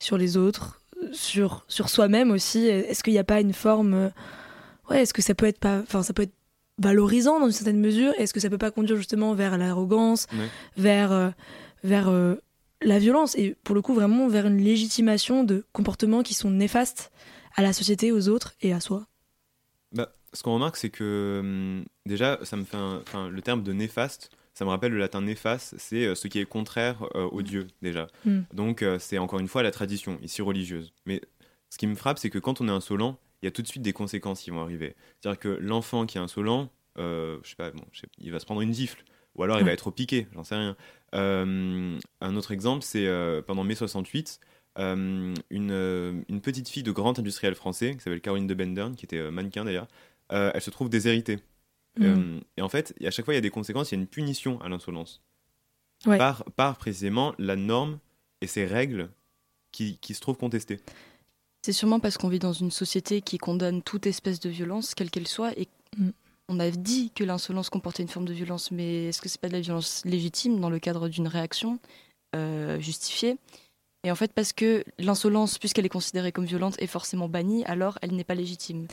[0.00, 0.80] sur les autres,
[1.12, 2.66] sur, sur soi-même aussi?
[2.66, 4.10] Est-ce qu'il n'y a pas une forme.
[4.90, 5.78] ouais, est-ce que ça peut être pas.
[5.78, 6.34] Enfin, ça peut être
[6.76, 8.12] valorisant dans une certaine mesure?
[8.18, 10.48] Est-ce que ça peut pas conduire justement vers l'arrogance, Ouais.
[10.76, 11.32] vers,
[11.84, 12.34] vers euh,
[12.82, 17.12] la violence et pour le coup vraiment vers une légitimation de comportements qui sont néfastes
[17.54, 19.06] à la société, aux autres et à soi
[19.92, 23.62] Bah, ce qu'on remarque, c'est que hum, déjà, ça me fait un- enfin, le terme
[23.62, 24.30] de néfaste.
[24.54, 27.66] Ça me rappelle le latin néfaste, c'est euh, ce qui est contraire euh, au Dieu
[27.82, 28.06] déjà.
[28.24, 28.40] Mm.
[28.52, 30.92] Donc euh, c'est encore une fois la tradition, ici religieuse.
[31.06, 31.20] Mais
[31.70, 33.66] ce qui me frappe, c'est que quand on est insolent, il y a tout de
[33.66, 34.94] suite des conséquences qui vont arriver.
[35.20, 38.38] C'est-à-dire que l'enfant qui est insolent, euh, je sais pas, bon, je sais- il va
[38.38, 39.02] se prendre une gifle,
[39.34, 40.76] ou alors il va être au piqué, j'en sais rien.
[41.14, 44.40] Euh, un autre exemple, c'est euh, pendant mai 68,
[44.78, 48.94] euh, une, euh, une petite fille de grand industriel français, qui s'appelle Caroline de Bendern,
[48.96, 49.88] qui était mannequin d'ailleurs,
[50.32, 51.36] euh, elle se trouve déshéritée.
[51.98, 52.04] Mm.
[52.04, 54.00] Euh, et en fait, à chaque fois, il y a des conséquences, il y a
[54.00, 55.22] une punition à l'insolence.
[56.06, 56.18] Ouais.
[56.18, 57.98] Par, par précisément la norme
[58.40, 59.10] et ses règles
[59.72, 60.80] qui, qui se trouvent contestées.
[61.62, 65.10] C'est sûrement parce qu'on vit dans une société qui condamne toute espèce de violence, quelle
[65.10, 66.10] qu'elle soit, et Mm.
[66.48, 69.48] On a dit que l'insolence comportait une forme de violence, mais est-ce que c'est pas
[69.48, 71.78] de la violence légitime dans le cadre d'une réaction
[72.36, 73.36] euh, justifiée?
[74.06, 77.98] Et en fait, parce que l'insolence, puisqu'elle est considérée comme violente, est forcément bannie, alors
[78.02, 78.86] elle n'est pas légitime.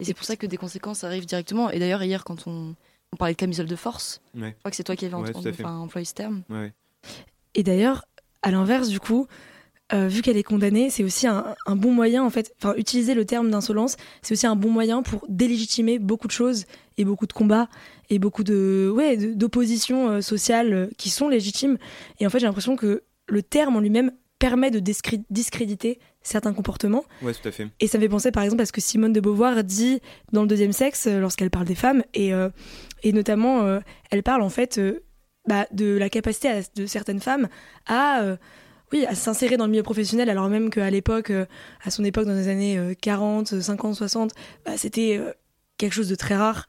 [0.00, 1.70] Et c'est pour ça que des conséquences arrivent directement.
[1.70, 2.74] Et d'ailleurs, hier, quand on,
[3.12, 4.50] on parlait de camisole de force, Ouais.
[4.50, 5.50] je crois que c'est toi qui avais Ouais, fait.
[5.50, 6.42] enfin, employé ce terme.
[6.50, 6.72] Ouais.
[7.54, 8.04] Et d'ailleurs,
[8.42, 9.28] à l'inverse, du coup,
[9.92, 13.14] euh, vu qu'elle est condamnée, c'est aussi un, un bon moyen, en fait, enfin, utiliser
[13.14, 16.64] le terme d'insolence, c'est aussi un bon moyen pour délégitimer beaucoup de choses
[16.98, 17.68] et beaucoup de combats
[18.10, 21.78] et beaucoup de, ouais, d'oppositions euh, sociales euh, qui sont légitimes.
[22.18, 26.52] Et en fait, j'ai l'impression que le terme en lui-même permet de discré- discréditer certains
[26.52, 27.04] comportements.
[27.22, 27.68] ouais, tout à fait.
[27.80, 30.00] Et ça me fait penser par exemple à ce que Simone de Beauvoir dit
[30.32, 32.50] dans le deuxième sexe euh, lorsqu'elle parle des femmes et, euh,
[33.02, 33.78] et notamment
[34.10, 34.80] elle parle en fait
[35.48, 37.48] bah, de la capacité à- de certaines femmes
[37.86, 38.36] à
[38.92, 41.46] oui, à s'insérer dans le milieu professionnel, alors même qu'à l'époque, euh,
[41.84, 44.32] à son époque, dans les années euh, 40, 50, 60,
[44.64, 45.32] bah, c'était euh,
[45.76, 46.68] quelque chose de très rare.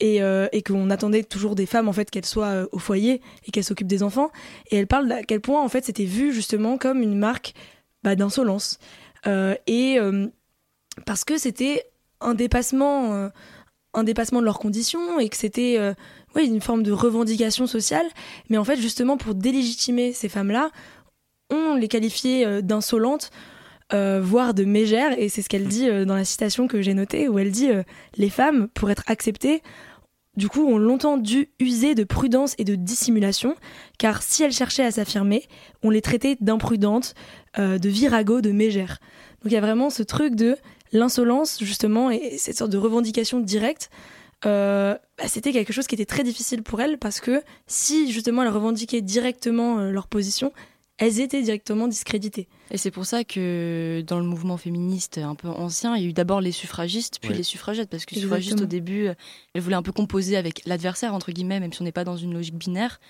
[0.00, 3.52] Et, euh, et qu'on attendait toujours des femmes, en fait, qu'elles soient au foyer et
[3.52, 4.32] qu'elles s'occupent des enfants.
[4.72, 7.54] Et elle parle d'à quel point, en fait, c'était vu justement comme une marque
[8.02, 8.80] bah, d'insolence.
[9.68, 9.98] Et
[11.06, 11.84] parce que c'était
[12.20, 13.30] un dépassement,
[13.94, 15.78] un dépassement de leurs conditions et que c'était
[16.34, 18.06] oui, une forme de revendication sociale.
[18.48, 20.72] Mais en fait, justement, pour délégitimer ces femmes-là,
[21.76, 23.30] les qualifiait euh, d'insolentes,
[23.92, 25.18] euh, voire de mégères.
[25.18, 27.70] Et c'est ce qu'elle dit euh, dans la citation que j'ai notée, où elle dit
[28.16, 29.62] Les femmes, pour être acceptées,
[30.36, 33.54] du coup, ont longtemps dû user de prudence et de dissimulation,
[33.98, 35.44] car si elles cherchaient à s'affirmer,
[35.82, 37.14] on les traitait d'imprudentes,
[37.58, 38.98] de virago, de mégères.
[39.42, 40.56] Donc il y a vraiment ce truc de
[40.92, 43.90] l'insolence, justement, et cette sorte de revendication directe.
[44.42, 48.48] bah, c'était quelque chose qui était très difficile pour elles parce que si justement elles
[48.48, 50.50] revendiquaient directement leur position,
[51.02, 52.48] elles étaient directement discréditées.
[52.70, 56.08] Et c'est pour ça que dans le mouvement féministe un peu ancien, il y a
[56.08, 57.36] eu d'abord les suffragistes, puis Oui.
[57.36, 59.14] les suffragettes, parce que les suffragistes au début, euh,
[59.54, 62.16] elles voulaient un peu composer avec l'adversaire, entre guillemets, même si on n'est pas dans
[62.16, 63.00] une logique binaire.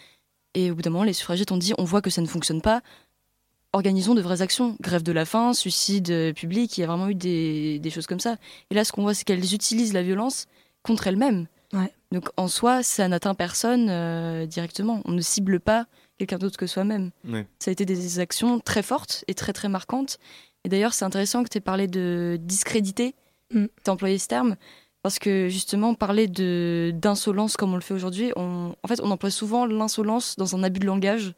[0.55, 2.63] Et au bout d'un moment, les suffragettes ont dit on voit que ça ne fonctionne
[2.63, 2.81] pas,
[3.75, 4.77] organisons de vraies actions.
[4.81, 8.07] Grève de la faim, suicide euh, public, il y a vraiment eu des, des choses
[8.07, 8.37] comme ça.
[8.71, 10.47] Et là, ce qu'on voit, c'est qu'elles utilisent la violence
[10.83, 11.47] contre elles-mêmes.
[11.73, 11.93] Ouais.
[12.11, 15.01] Donc en soi, ça n'atteint personne euh, directement.
[15.07, 15.87] On ne cible pas
[16.27, 17.47] quelqu'un d'autre que soi-même Ouais.
[17.59, 20.19] ça a été des actions très fortes et très très marquantes.
[20.65, 23.15] Et d'ailleurs, c'est intéressant que tu aies parlé de discréditer,
[23.53, 23.67] Mm.
[23.85, 24.57] tu as employé ce terme,
[25.03, 29.11] parce que justement, parler de d'insolence comme on le fait aujourd'hui, on, en fait, on
[29.11, 31.35] emploie souvent l'insolence dans un abus de langage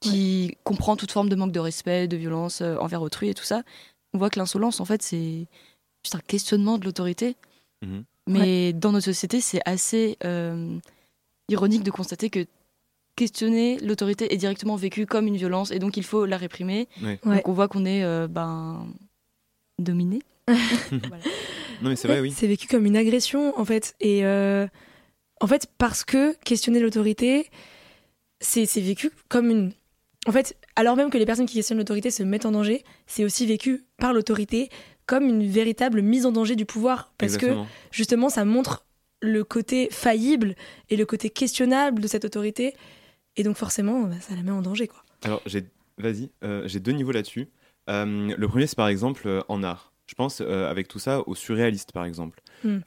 [0.00, 3.44] qui comprend toute forme de manque de respect, de violence euh, envers autrui et tout
[3.44, 3.62] ça.
[4.14, 5.46] On voit que l'insolence, en fait, c'est
[6.04, 7.36] juste un questionnement de l'autorité.
[7.82, 8.04] Mhm.
[8.28, 10.78] Mais dans notre société, c'est assez euh,
[11.48, 12.46] ironique de constater que
[13.16, 16.86] questionner l'autorité est directement vécu comme une violence et donc il faut la réprimer.
[17.02, 17.18] Ouais.
[17.24, 17.36] Ouais.
[17.36, 18.86] Donc on voit qu'on est euh, ben,
[19.78, 20.20] dominé.
[20.48, 21.24] Voilà.
[21.82, 22.32] Non, mais c'est vrai, oui.
[22.34, 23.96] C'est vécu comme une agression en fait.
[24.00, 24.66] Et euh,
[25.40, 27.50] en fait, parce que questionner l'autorité,
[28.40, 29.72] c'est c'est vécu comme une.
[30.26, 33.24] En fait, alors même que les personnes qui questionnent l'autorité se mettent en danger, c'est
[33.24, 34.70] aussi vécu par l'autorité
[35.06, 37.12] comme une véritable mise en danger du pouvoir.
[37.18, 37.46] Parce que
[37.90, 38.84] justement, ça montre
[39.22, 40.54] le côté faillible
[40.90, 42.74] et le côté questionnable de cette autorité.
[43.36, 44.88] Et donc forcément, bah, ça la met en danger.
[44.88, 45.02] Quoi.
[45.22, 45.64] Alors, j'ai,
[45.98, 47.48] vas-y, euh, j'ai deux niveaux là-dessus.
[47.88, 49.92] Euh, le premier, c'est par exemple euh, en art.
[50.06, 52.40] Je pense, avec tout ça, au surréaliste, par exemple.
[52.62, 52.78] Hmm.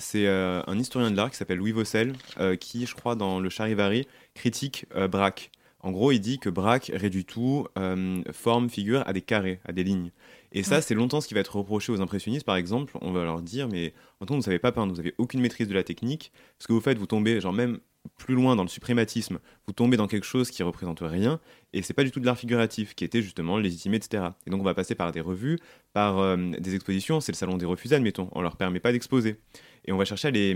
[0.00, 2.12] C'est un historien de l'art qui s'appelle Louis Vaucel,
[2.58, 5.52] qui, je crois, dans le Charivari, critique Braque.
[5.78, 9.70] En gros, il dit que Braque réduit tout, euh, forme, figure, à des carrés, à
[9.72, 10.10] des lignes.
[10.50, 10.80] Et ça, Ouais.
[10.82, 12.96] c'est longtemps ce qui va être reproché aux impressionnistes, par exemple.
[13.00, 15.14] On va leur dire, mais en tout cas, vous ne savez pas peindre, vous n'avez
[15.18, 16.32] aucune maîtrise de la technique.
[16.58, 17.78] Ce que vous faites, vous tombez, genre même
[18.18, 21.40] plus loin dans le suprématisme, vous tombez dans quelque chose qui représente rien,
[21.72, 24.28] et c'est pas du tout de l'art figuratif, qui était justement légitimé, etc.
[24.46, 25.58] Et donc on va passer par des revues,
[25.92, 29.40] par euh, des expositions, c'est le salon des refusés, admettons, on leur permet pas d'exposer.
[29.84, 30.50] Et on va chercher à les,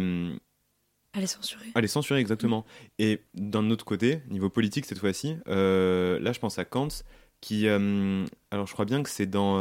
[1.14, 1.66] Elle est censurée.
[1.74, 2.64] à les censurer exactement.
[2.98, 6.88] Et d'un autre côté, niveau politique cette fois-ci, euh, là je pense à Kant,
[7.40, 9.56] qui, euh, alors je crois bien que c'est dans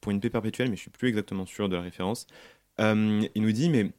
[0.00, 2.26] Pour une paix perpétuelle, mais je suis plus exactement sûr de la référence.
[2.78, 3.92] Il nous dit, mais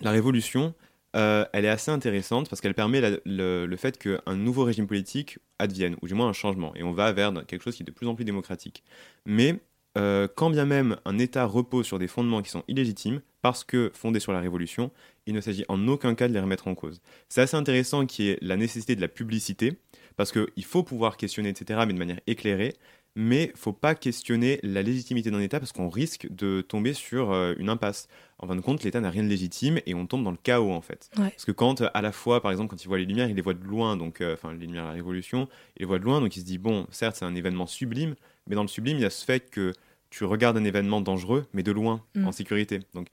[0.00, 0.74] la révolution,
[1.16, 5.96] euh, elle est assez intéressante parce qu'elle permet le, fait qu'un nouveau régime politique advienne,
[6.02, 8.06] ou du moins un changement, et on va vers quelque chose qui est de plus
[8.06, 8.84] en plus démocratique.
[9.24, 9.60] Mais
[9.96, 13.90] euh, quand bien même un État repose sur des fondements qui sont illégitimes, parce que
[13.94, 14.90] fondés sur la révolution,
[15.26, 17.00] il ne s'agit en aucun cas de les remettre en cause.
[17.30, 19.78] C'est assez intéressant qu'il y ait la nécessité de la publicité,
[20.16, 22.74] parce qu'il faut pouvoir questionner, etc., mais de manière éclairée,
[23.16, 27.54] mais faut pas questionner la légitimité d'un État parce qu'on risque de tomber sur euh,
[27.58, 28.08] une impasse.
[28.38, 30.70] En fin de compte, l'État n'a rien de légitime et on tombe dans le chaos
[30.70, 31.08] en fait.
[31.16, 31.30] Ouais.
[31.30, 33.34] Parce que quand, euh, à la fois, par exemple, quand il voit les lumières, il
[33.34, 35.98] les voit de loin, donc, euh, enfin, les lumières de la Révolution, il les voit
[35.98, 38.14] de loin, donc il se dit, bon, certes, c'est un événement sublime,
[38.46, 39.72] mais dans le sublime, il y a ce fait que
[40.10, 42.26] tu regardes un événement dangereux, mais de loin, Mm.
[42.26, 42.80] en sécurité.
[42.92, 43.08] Donc,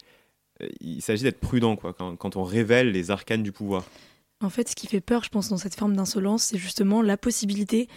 [0.62, 3.86] euh, il s'agit d'être prudent, quoi, quand, quand on révèle les arcanes du pouvoir.
[4.42, 7.16] En fait, ce qui fait peur, je pense, dans cette forme d'insolence, c'est justement la
[7.16, 7.88] possibilité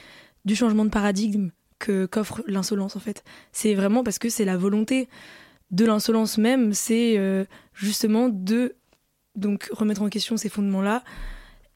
[0.44, 2.96] du changement de paradigme que qu'offre l'insolence.
[2.96, 5.08] En fait, c'est vraiment parce que c'est la volonté
[5.70, 8.76] de l'insolence même, c'est euh, justement de
[9.34, 11.02] donc remettre en question ces fondements-là.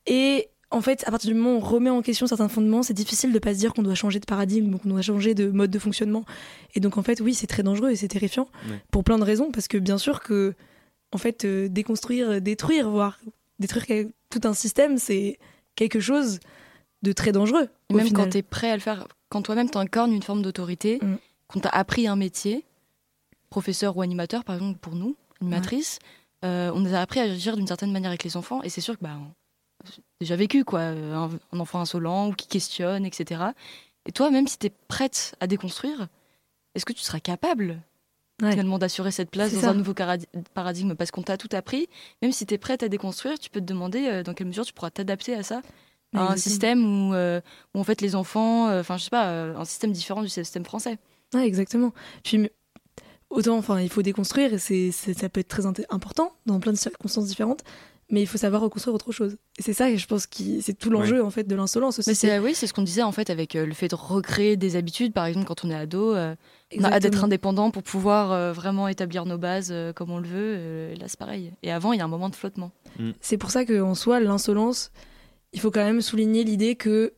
[0.06, 2.94] Et en fait, à partir du moment où on remet en question certains fondements, c'est
[2.94, 5.70] difficile de pas se dire qu'on doit changer de paradigme, qu'on doit changer de mode
[5.70, 6.24] de fonctionnement.
[6.74, 8.48] Et donc, en fait, oui, c'est très dangereux et c'est terrifiant
[8.90, 10.54] pour plein de raisons, parce que bien sûr que,
[11.12, 13.18] en fait, euh, déconstruire, détruire, voire
[13.58, 15.38] détruire tout un système, c'est
[15.74, 16.38] quelque chose
[17.02, 17.68] de très dangereux.
[17.90, 18.24] Et même final.
[18.24, 21.16] quand tu es prêt à le faire, quand toi-même t'incarnes une forme d'autorité, Mm.
[21.48, 22.64] qu'on t'a appris un métier,
[23.48, 25.98] professeur ou animateur par exemple pour nous, animatrice,
[26.44, 28.80] euh, on nous a appris à agir d'une certaine manière avec les enfants et c'est
[28.80, 29.16] sûr que bah,
[30.20, 33.42] déjà vécu quoi, un, un enfant insolent ou qui questionne, etc.
[34.06, 36.08] Et toi, même si tu es prête à déconstruire,
[36.74, 37.80] est-ce que tu seras capable
[38.42, 38.52] Ouais.
[38.52, 39.70] finalement d'assurer cette place dans ça.
[39.70, 39.92] un nouveau
[40.54, 40.94] paradigme?
[40.94, 41.88] Parce qu'on t'a tout appris.
[42.22, 44.64] Même si tu es prête à déconstruire, tu peux te demander euh, dans quelle mesure
[44.64, 45.60] tu pourras t'adapter à ça.
[46.18, 47.40] À un système où, euh,
[47.74, 50.28] où en fait les enfants, euh, enfin je sais pas, euh, un système différent du
[50.28, 50.98] système français.
[51.34, 51.92] Ouais, exactement.
[52.24, 52.48] Puis
[53.30, 56.72] autant, enfin, il faut déconstruire et c'est, c'est- ça peut être très important dans plein
[56.72, 57.60] de circonstances différentes,
[58.10, 59.36] mais il faut savoir reconstruire autre chose.
[59.58, 62.10] Et c'est ça, et je pense que c'est tout l'enjeu en fait de l'insolence aussi.
[62.10, 64.56] Mais c'est oui, c'est ce qu'on disait en fait avec euh, le fait de recréer
[64.56, 65.12] des habitudes.
[65.12, 66.34] Par exemple, quand on est ado, euh,
[66.80, 70.26] on a d'être indépendant pour pouvoir euh, vraiment établir nos bases euh, comme on le
[70.26, 70.54] veut.
[70.58, 71.52] euh, là, c'est pareil.
[71.62, 72.72] Et avant, il y a un moment de flottement.
[73.20, 74.90] C'est pour ça qu'en soi, l'insolence,
[75.52, 77.12] il faut quand même souligner l'idée que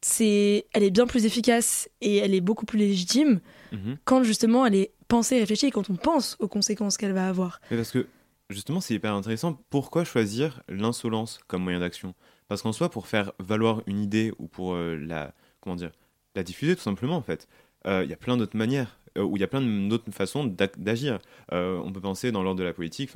[0.00, 3.40] c'est, elle est bien plus efficace et elle est beaucoup plus légitime
[3.72, 3.96] Mhm.
[4.04, 7.60] quand justement elle est pensée, réfléchie, et quand on pense aux conséquences qu'elle va avoir.
[7.70, 8.06] Mais parce que
[8.50, 9.58] justement, c'est hyper intéressant.
[9.70, 12.14] Pourquoi choisir l'insolence comme moyen d'action?
[12.48, 15.92] Parce qu'en soi, pour faire valoir une idée ou pour euh, la comment dire
[16.36, 17.48] la diffuser tout simplement en fait,
[17.86, 18.98] euh, il y a plein d'autres manières.
[19.18, 20.44] Euh, Ou il y a plein d'autres façons
[20.76, 21.18] d'agir.
[21.52, 23.10] Euh, on peut penser dans l'ordre de la politique,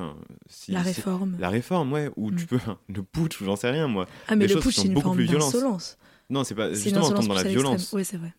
[0.48, 1.36] si, la réforme.
[1.38, 2.46] la réforme, ouais, ou tu Mm.
[2.46, 2.58] peux
[2.94, 4.06] le putsch j'en sais rien moi.
[4.28, 5.98] Ah mais des le putsch, c'est une beaucoup forme plus d'insolence.
[6.30, 7.92] Non, c'est pas justement on tombe insolence dans la violence.
[7.92, 8.34] Oui, c'est vrai.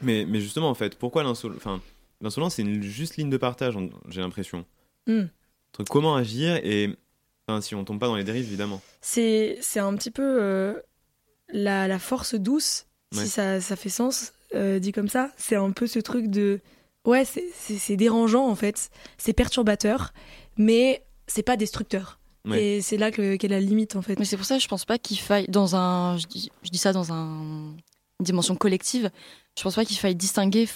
[0.00, 1.80] Mais, mais justement, en fait, pourquoi l'insolence Enfin,
[2.20, 3.74] l'insolence, c'est une juste ligne de partage,
[4.08, 4.64] j'ai l'impression.
[5.08, 6.94] Entre comment agir et.
[7.48, 8.80] Enfin, si on tombe pas dans les dérives, évidemment.
[9.00, 10.74] C'est, c'est un petit peu euh,
[11.52, 13.24] la, la force douce, Ouais.
[13.24, 15.30] si ça, ça fait sens, euh, dit comme ça.
[15.36, 16.60] C'est un peu ce truc de.
[17.04, 20.12] Ouais, c'est, c'est, c'est dérangeant en fait, c'est perturbateur,
[20.56, 22.18] mais c'est pas destructeur.
[22.48, 22.62] Ouais.
[22.62, 24.18] Et c'est là que, qu'est la limite en fait.
[24.18, 26.16] Mais c'est pour ça que je pense pas qu'il faille, dans un.
[26.18, 27.74] Je dis, je dis ça dans un,
[28.20, 29.10] une dimension collective,
[29.56, 30.68] je pense pas qu'il faille distinguer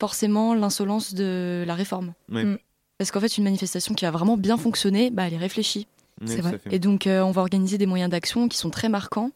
[0.00, 2.12] forcément l'insolence de la réforme.
[2.30, 2.44] Ouais.
[2.44, 2.58] Mm.
[2.98, 5.86] Parce qu'en fait, une manifestation qui a vraiment bien fonctionné, bah, elle est réfléchie.
[6.20, 6.60] Ouais, C'est vrai.
[6.70, 9.30] Et donc, euh, on va organiser des moyens d'action qui sont très marquants.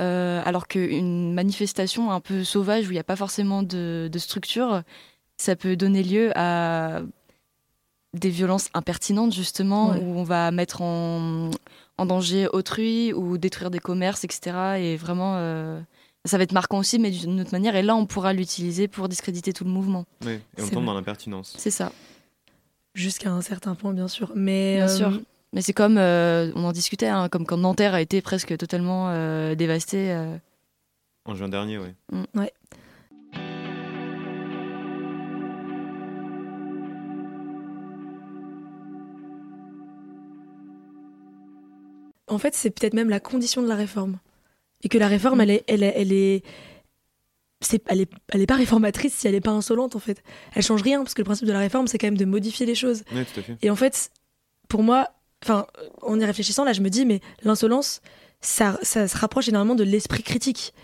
[0.00, 4.18] euh, alors qu'une manifestation un peu sauvage où il n'y a pas forcément de, de
[4.18, 4.82] structure,
[5.36, 7.00] ça peut donner lieu à
[8.14, 9.98] des violences impertinentes, justement, Ouais.
[10.00, 11.50] où on va mettre en,
[11.98, 14.56] en danger autrui ou détruire des commerces, etc.
[14.78, 15.78] Et vraiment, euh,
[16.24, 17.76] ça va être marquant aussi, mais d'une autre manière.
[17.76, 20.06] Et là, on pourra l'utiliser pour discréditer tout le mouvement.
[20.24, 20.84] Ouais, Et on tombe vrai.
[20.86, 21.54] dans l'impertinence.
[21.58, 21.92] C'est ça.
[22.94, 24.32] Jusqu'à un certain point, bien sûr.
[24.34, 25.20] Mais, Bien euh, sûr.
[25.52, 29.08] Mais c'est comme, euh, on en discutait, hein, comme quand Nanterre a été presque totalement
[29.10, 30.10] euh, dévastée.
[30.12, 30.36] euh.
[31.26, 31.94] En juin dernier, ouais.
[42.36, 44.18] En fait, c'est peut-être même la condition de la réforme.
[44.82, 45.64] Et que la réforme, elle est.
[45.66, 46.44] Elle est, elle est...
[47.88, 50.22] elle est, elle est pas réformatrice si elle est pas insolente en fait.
[50.54, 52.66] Elle change rien parce que le principe de la réforme c'est quand même de modifier
[52.66, 53.02] les choses.
[53.14, 53.56] Ouais, tout à fait.
[53.62, 54.10] Et en fait,
[54.68, 55.08] pour moi,
[55.42, 55.66] enfin,
[56.02, 58.02] en y réfléchissant, là, je me dis, mais l'insolence,
[58.40, 60.74] ça, ça se rapproche énormément de l'esprit critique.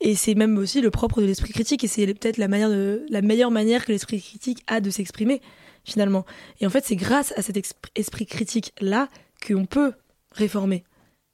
[0.00, 3.04] Et c'est même aussi le propre de l'esprit critique, et c'est peut-être la, manière de,
[3.10, 5.42] la meilleure manière que l'esprit critique a de s'exprimer,
[5.84, 6.24] finalement.
[6.60, 7.58] Et en fait, c'est grâce à cet
[7.94, 9.08] esprit critique-là
[9.46, 9.92] qu'on peut
[10.32, 10.84] réformer,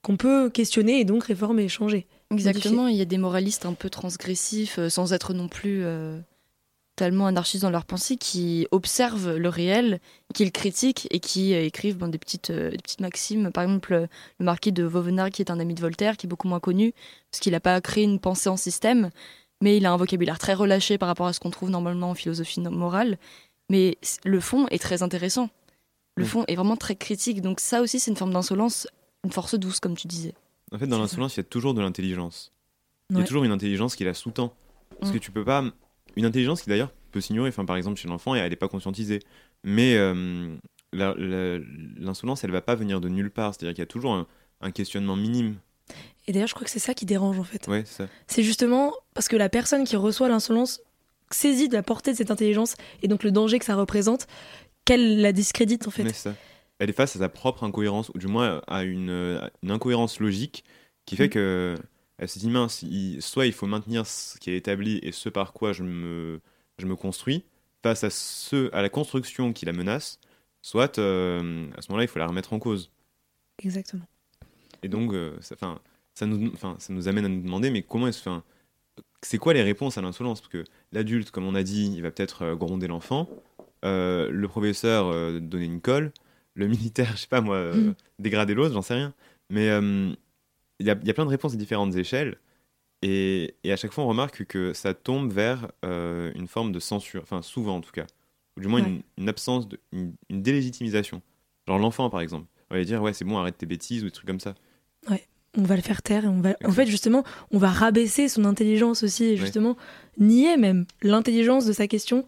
[0.06, 2.06] qu'on peut questionner et donc réformer et changer.
[2.30, 6.20] Exactement, il y a des moralistes un peu transgressifs, euh, sans être non plus euh,
[6.94, 9.98] tellement anarchistes dans leur pensée, qui observent le réel,
[10.32, 13.50] qui le critiquent et qui euh, écrivent ben, des, petites, euh, des petites maximes.
[13.50, 14.06] Par exemple,
[14.38, 16.94] le marquis de Vauvenargues, qui est un ami de Voltaire, qui est beaucoup moins connu,
[17.32, 19.10] parce qu'il n'a pas créé une pensée en système,
[19.60, 22.14] mais il a un vocabulaire très relâché par rapport à ce qu'on trouve normalement en
[22.14, 23.18] philosophie morale.
[23.70, 25.50] Mais le fond est très intéressant.
[26.14, 27.42] Le fond est vraiment très critique.
[27.42, 28.86] Donc ça aussi, c'est une forme d'insolence,
[29.24, 30.34] une force douce, comme tu disais.
[30.72, 32.52] En fait, dans l'insolence, il y a toujours de l'intelligence.
[33.10, 34.52] Il y a toujours une intelligence qui la sous-tend.
[35.00, 35.14] Parce Mm.
[35.14, 35.64] que tu peux pas.
[36.16, 37.48] Une intelligence qui d'ailleurs peut s'ignorer.
[37.50, 39.20] Enfin, par exemple, chez l'enfant, elle n'est pas conscientisée.
[39.64, 40.56] Mais euh,
[40.92, 43.54] l'insolence, elle va pas venir de nulle part.
[43.54, 44.26] C'est-à-dire qu'il y a toujours un,
[44.60, 45.56] un questionnement minime.
[46.26, 47.66] Et d'ailleurs, je crois que c'est ça qui dérange en fait.
[47.68, 48.08] Ouais, c'est ça.
[48.26, 50.80] C'est justement parce que la personne qui reçoit l'insolence
[51.30, 54.26] saisit de la portée de cette intelligence et donc le danger que ça représente,
[54.84, 56.02] qu'elle la discrédite en fait.
[56.04, 56.34] Ouais, c'est ça.
[56.78, 60.64] Elle est face à sa propre incohérence, ou du moins à une, incohérence logique
[61.06, 61.30] qui fait Mm.
[61.30, 61.74] que
[62.18, 65.28] elle se dit mince, il- soit il faut maintenir ce qui est établi et ce
[65.28, 66.40] par quoi je me,
[66.78, 67.44] je me construis
[67.82, 70.18] face à, ce, à la construction qui la menace,
[70.62, 72.90] soit euh, à ce moment-là il faut la remettre en cause.
[73.62, 74.06] Exactement.
[74.82, 75.78] Et donc euh, ça, 'fin,
[76.14, 78.28] ça, nous, 'fin, ça nous amène à nous demander mais comment est-ce
[79.22, 80.40] c'est quoi les réponses à l'insolence?
[80.40, 83.28] Parce que l'adulte, comme on a dit, il va peut-être euh, gronder l'enfant,
[83.84, 85.10] euh, le professeur
[85.40, 86.12] donner une colle,
[86.56, 87.94] le militaire, je sais pas moi, euh, Mhm.
[88.18, 89.14] dégrader l'autre, j'en sais rien.
[89.50, 90.12] Mais euh,
[90.80, 92.36] il y, a, y a plein de réponses à différentes échelles.
[93.02, 96.80] Et, et à chaque fois, on remarque que ça tombe vers euh, une forme de
[96.80, 98.06] censure, enfin souvent en tout cas,
[98.56, 98.88] ou du moins Ouais.
[98.88, 101.20] une, une absence, de, une, une délégitimisation.
[101.68, 104.06] Genre l'enfant par exemple, on va lui dire ouais c'est bon arrête tes bêtises ou
[104.06, 104.54] des trucs comme ça.
[105.58, 108.44] on va le faire taire et on va en fait justement on va rabaisser son
[108.44, 109.76] intelligence aussi et justement
[110.18, 112.24] nier même l'intelligence de sa question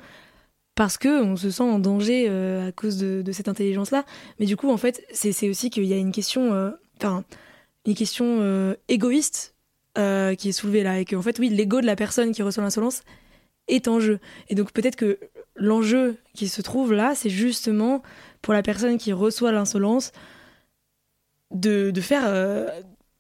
[0.79, 4.05] parce que on se sent en danger euh, à cause de, cette intelligence là
[4.39, 6.71] mais du coup en fait c'est aussi qu'il y a une question euh,
[7.85, 9.57] une question euh, égoïste
[9.97, 12.63] qui est soulevée là et que en fait oui l'ego de la personne qui reçoit
[12.63, 13.03] l'insolence
[13.67, 14.21] est en jeu.
[14.49, 15.19] Et donc peut-être que
[15.57, 18.05] l'enjeu qui se trouve là c'est justement
[18.41, 20.13] pour la personne qui reçoit l'insolence
[21.51, 22.23] de, de faire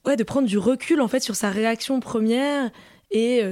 [0.07, 2.71] ouais de prendre du recul en fait sur sa réaction première
[3.11, 3.43] et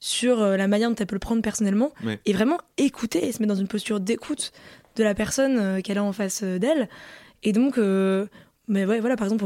[0.00, 2.18] sur euh, la manière dont elle peut le prendre personnellement Ouais.
[2.26, 4.52] et vraiment écouter et se mettre dans une posture d'écoute
[4.96, 6.88] de la personne euh, qu'elle a en face euh, d'elle
[7.42, 8.26] et donc euh,
[8.66, 9.44] mais ouais voilà par exemple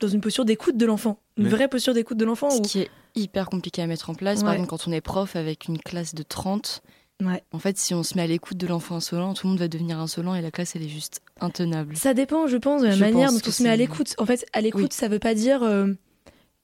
[0.00, 1.50] dans une posture d'écoute de l'enfant une Ouais.
[1.50, 4.42] vraie posture d'écoute de l'enfant Ce où qui est hyper compliqué à mettre en place.
[4.42, 6.82] Par exemple, quand on est prof avec une classe de 30,
[7.22, 7.42] Ouais.
[7.50, 9.68] en fait, si on se met à l'écoute de l'enfant insolent, tout le monde va
[9.68, 11.96] devenir insolent et la classe, elle est juste intenable.
[11.96, 14.14] Ça dépend, je pense, de la Je manière dont on se met à l'écoute.
[14.18, 14.88] En fait, à l'écoute, Oui.
[14.92, 15.92] ça veut pas dire euh,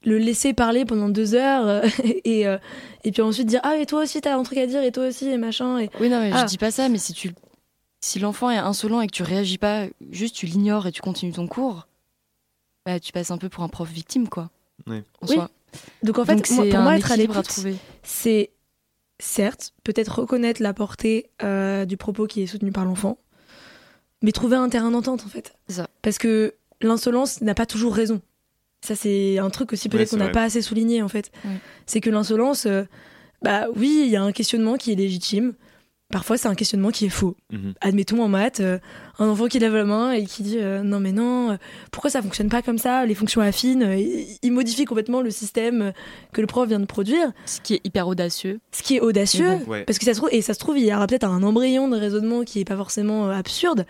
[0.05, 1.83] le laisser parler pendant deux heures euh,
[2.25, 2.59] et, euh,
[3.05, 5.07] et puis ensuite dire Ah, et toi aussi, t'as un truc à dire, et toi
[5.09, 5.79] aussi, et machin.
[5.79, 5.91] Et...
[6.01, 6.43] Oui, non, mais Ah.
[6.43, 7.33] je dis pas ça, mais si tu,
[8.01, 11.33] si l'enfant est insolent et que tu réagis pas, juste tu l'ignores et tu continues
[11.33, 11.87] ton cours,
[12.87, 14.51] bah, tu passes un peu pour un prof victime, quoi.
[14.89, 14.93] En
[15.29, 15.35] Oui.
[15.35, 15.51] soi.
[16.03, 17.49] Donc en fait, Donc, moi- c'est pour moi, être à l'écoute,
[18.03, 18.51] c'est
[19.21, 23.19] certes peut-être reconnaître la portée euh, du propos qui est soutenu par l'enfant,
[24.21, 25.55] mais trouver un terrain d'entente en fait.
[25.69, 25.89] C'est ça.
[26.03, 28.21] Parce que l'insolence n'a pas toujours raison.
[28.85, 31.31] Ça, c'est un truc aussi peut-être qu'on n'a pas assez souligné en fait.
[31.45, 31.53] Ouais.
[31.87, 32.83] C'est que l'insolence, euh,
[33.43, 35.55] bah oui, il y a un questionnement qui est légitime.
[36.11, 37.37] Parfois, c'est un questionnement qui est faux.
[37.51, 37.73] Mhm.
[37.81, 38.79] Admettons en maths, euh,
[39.19, 41.57] un enfant qui lève la main et qui dit euh, non mais non,
[41.91, 43.97] pourquoi ça fonctionne pas comme ça Les fonctions affines, euh,
[44.43, 45.95] il modifie complètement le système
[46.35, 48.61] que le prof vient de produire, Ce qui est hyper audacieux.
[48.73, 49.55] ce qui est audacieux.
[49.67, 49.85] Ouais.
[49.85, 51.89] Parce que ça se trouve, et ça se trouve, il y aura peut-être un embryon
[51.89, 53.87] de raisonnement qui est pas forcément euh, absurde,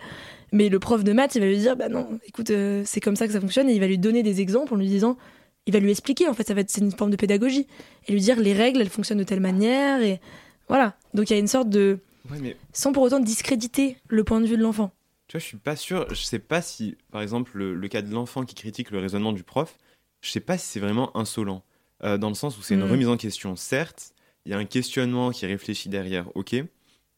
[0.53, 3.17] mais le prof de maths, il va lui dire, bah non, écoute, euh, c'est comme
[3.17, 5.17] ça que ça fonctionne, et il va lui donner des exemples en lui disant,
[5.65, 7.67] il va lui expliquer, en fait, ça va être c'est une forme de pédagogie,
[8.07, 10.21] et lui dire les règles, elles fonctionnent de telle manière, et
[10.69, 10.95] voilà.
[11.13, 11.99] Donc il y a une sorte de,
[12.31, 14.93] Ouais, mais sans pour autant discréditer le point de vue de l'enfant.
[15.27, 16.07] tu vois, je suis pas sûr.
[16.09, 19.33] Je sais pas si, par exemple, le, le cas de l'enfant qui critique le raisonnement
[19.33, 19.77] du prof,
[20.21, 21.63] je sais pas si c'est vraiment insolent.
[22.03, 22.91] Euh, dans le sens où c'est une Mhm.
[22.91, 23.55] remise en question.
[23.57, 24.13] Certes,
[24.45, 26.55] il y a un questionnement qui réfléchit derrière, ok.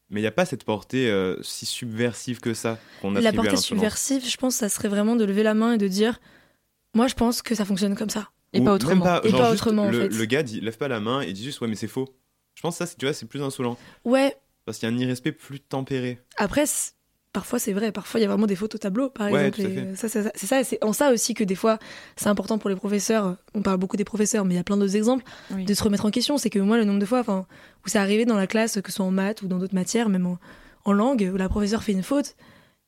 [0.09, 3.57] Mais il n'y a pas cette portée euh, si subversive que ça qu'on La portée
[3.57, 6.19] subversive, je pense, ça serait vraiment de lever la main et de dire,
[6.93, 8.29] moi, je pense que ça fonctionne comme ça.
[8.53, 9.21] Et Ou pas autrement.
[9.23, 10.09] Et genre pas autrement, en Le, fait.
[10.09, 12.07] le gars dit, lève pas la main et dit juste ouais mais c'est faux.
[12.53, 14.97] Je pense que ça, tu vois, c'est plus insolent Ouais, parce qu'il y a un
[14.97, 16.19] irrespect plus tempéré.
[16.37, 16.65] Après,
[17.35, 19.95] parfois c'est vrai, parfois il y a vraiment des fautes au tableau, par Ouais, exemple.
[19.95, 21.77] ça, ça- ça- c'est ça, c'est en ça aussi que des fois
[22.15, 23.35] c'est important pour les professeurs.
[23.53, 25.23] On parle beaucoup des professeurs, mais il y a plein d'autres exemples
[25.53, 25.65] Oui.
[25.65, 26.37] de se remettre en question.
[26.37, 27.45] C'est que moi, le nombre de fois, enfin,
[27.85, 30.09] où c'est arrivé dans la classe, que ce soit en maths ou dans d'autres matières,
[30.09, 30.37] même en,
[30.85, 32.35] en langue, où la professeure fait une faute,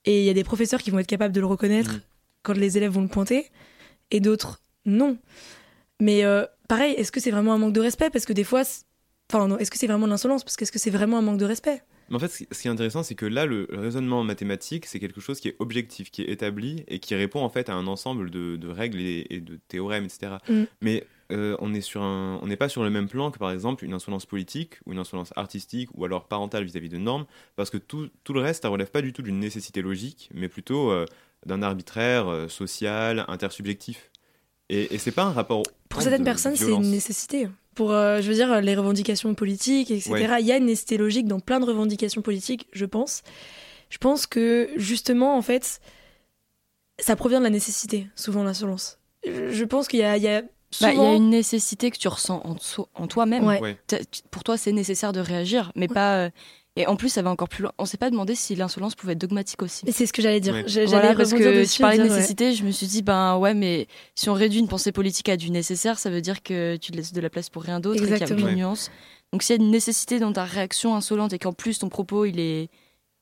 [0.05, 2.01] et il y a des professeurs qui vont être capables de le reconnaître Mhm.
[2.43, 3.51] quand les élèves vont le pointer,
[4.11, 5.17] et d'autres non.
[5.99, 8.09] Mais euh, pareil, est-ce que c'est vraiment un manque de respect?
[8.09, 8.83] Parce que des fois, c'est-
[9.31, 10.43] enfin, non, est-ce que c'est vraiment de l'insolence?
[10.45, 11.81] Parce que est-ce que c'est vraiment un manque de respect?
[12.09, 15.21] Mais en fait, ce qui est intéressant, c'est que là, le raisonnement mathématique, c'est quelque
[15.21, 18.29] chose qui est objectif, qui est établi et qui répond en fait à un ensemble
[18.29, 20.37] de, de règles et, et de théorèmes, etc.
[20.49, 20.63] Mm.
[20.81, 23.51] Mais euh, on est sur un, on n'est pas sur le même plan que par
[23.51, 27.69] exemple une insolence politique ou une insolence artistique ou alors parentale vis-à-vis de normes, parce
[27.69, 30.91] que tout, tout le reste, ça relève pas du tout d'une nécessité logique, mais plutôt
[30.91, 31.05] euh,
[31.45, 34.09] d'un arbitraire euh, social, intersubjectif.
[34.69, 35.63] Et, et c'est pas un rapport.
[35.89, 37.47] Pour certaines de personnes, c'est une nécessité.
[37.75, 40.11] Pour, euh, je veux dire, les revendications politiques, etc.
[40.11, 40.41] Ouais.
[40.41, 43.21] Il y a une nécessité logique dans plein de revendications politiques, je pense.
[43.89, 45.79] Je pense que, justement, en fait,
[46.99, 48.97] ça provient de la nécessité, souvent, l'insolence.
[49.25, 50.91] Je pense qu'il y a, il y a Bah, souvent...
[50.91, 53.45] Il y a une nécessité que tu ressens en, so- en toi-même.
[53.45, 53.77] Ouais.
[54.31, 55.93] Pour toi, c'est nécessaire de réagir, mais Ouais.
[55.93, 56.17] pas.
[56.25, 56.29] euh,
[56.77, 57.71] Et en plus, ça va encore plus loin.
[57.77, 59.83] On s'est pas demandé si l'insolence pouvait être dogmatique aussi.
[59.91, 60.53] C'est ce que j'allais dire.
[60.53, 60.63] Ouais.
[60.67, 62.09] J'allais Voilà, parce que dessus tu parlais de ouais.
[62.09, 65.37] nécessité, je me suis dit, ben ouais, mais si on réduit une pensée politique à
[65.37, 67.99] du nécessaire, ça veut dire que tu laisses de la place pour rien d'autre et
[68.01, 68.45] qu'il y a Exactement.
[68.45, 68.91] aucune nuance.
[69.33, 72.23] Donc s'il y a une nécessité dans ta réaction insolente et qu'en plus ton propos
[72.25, 72.69] il est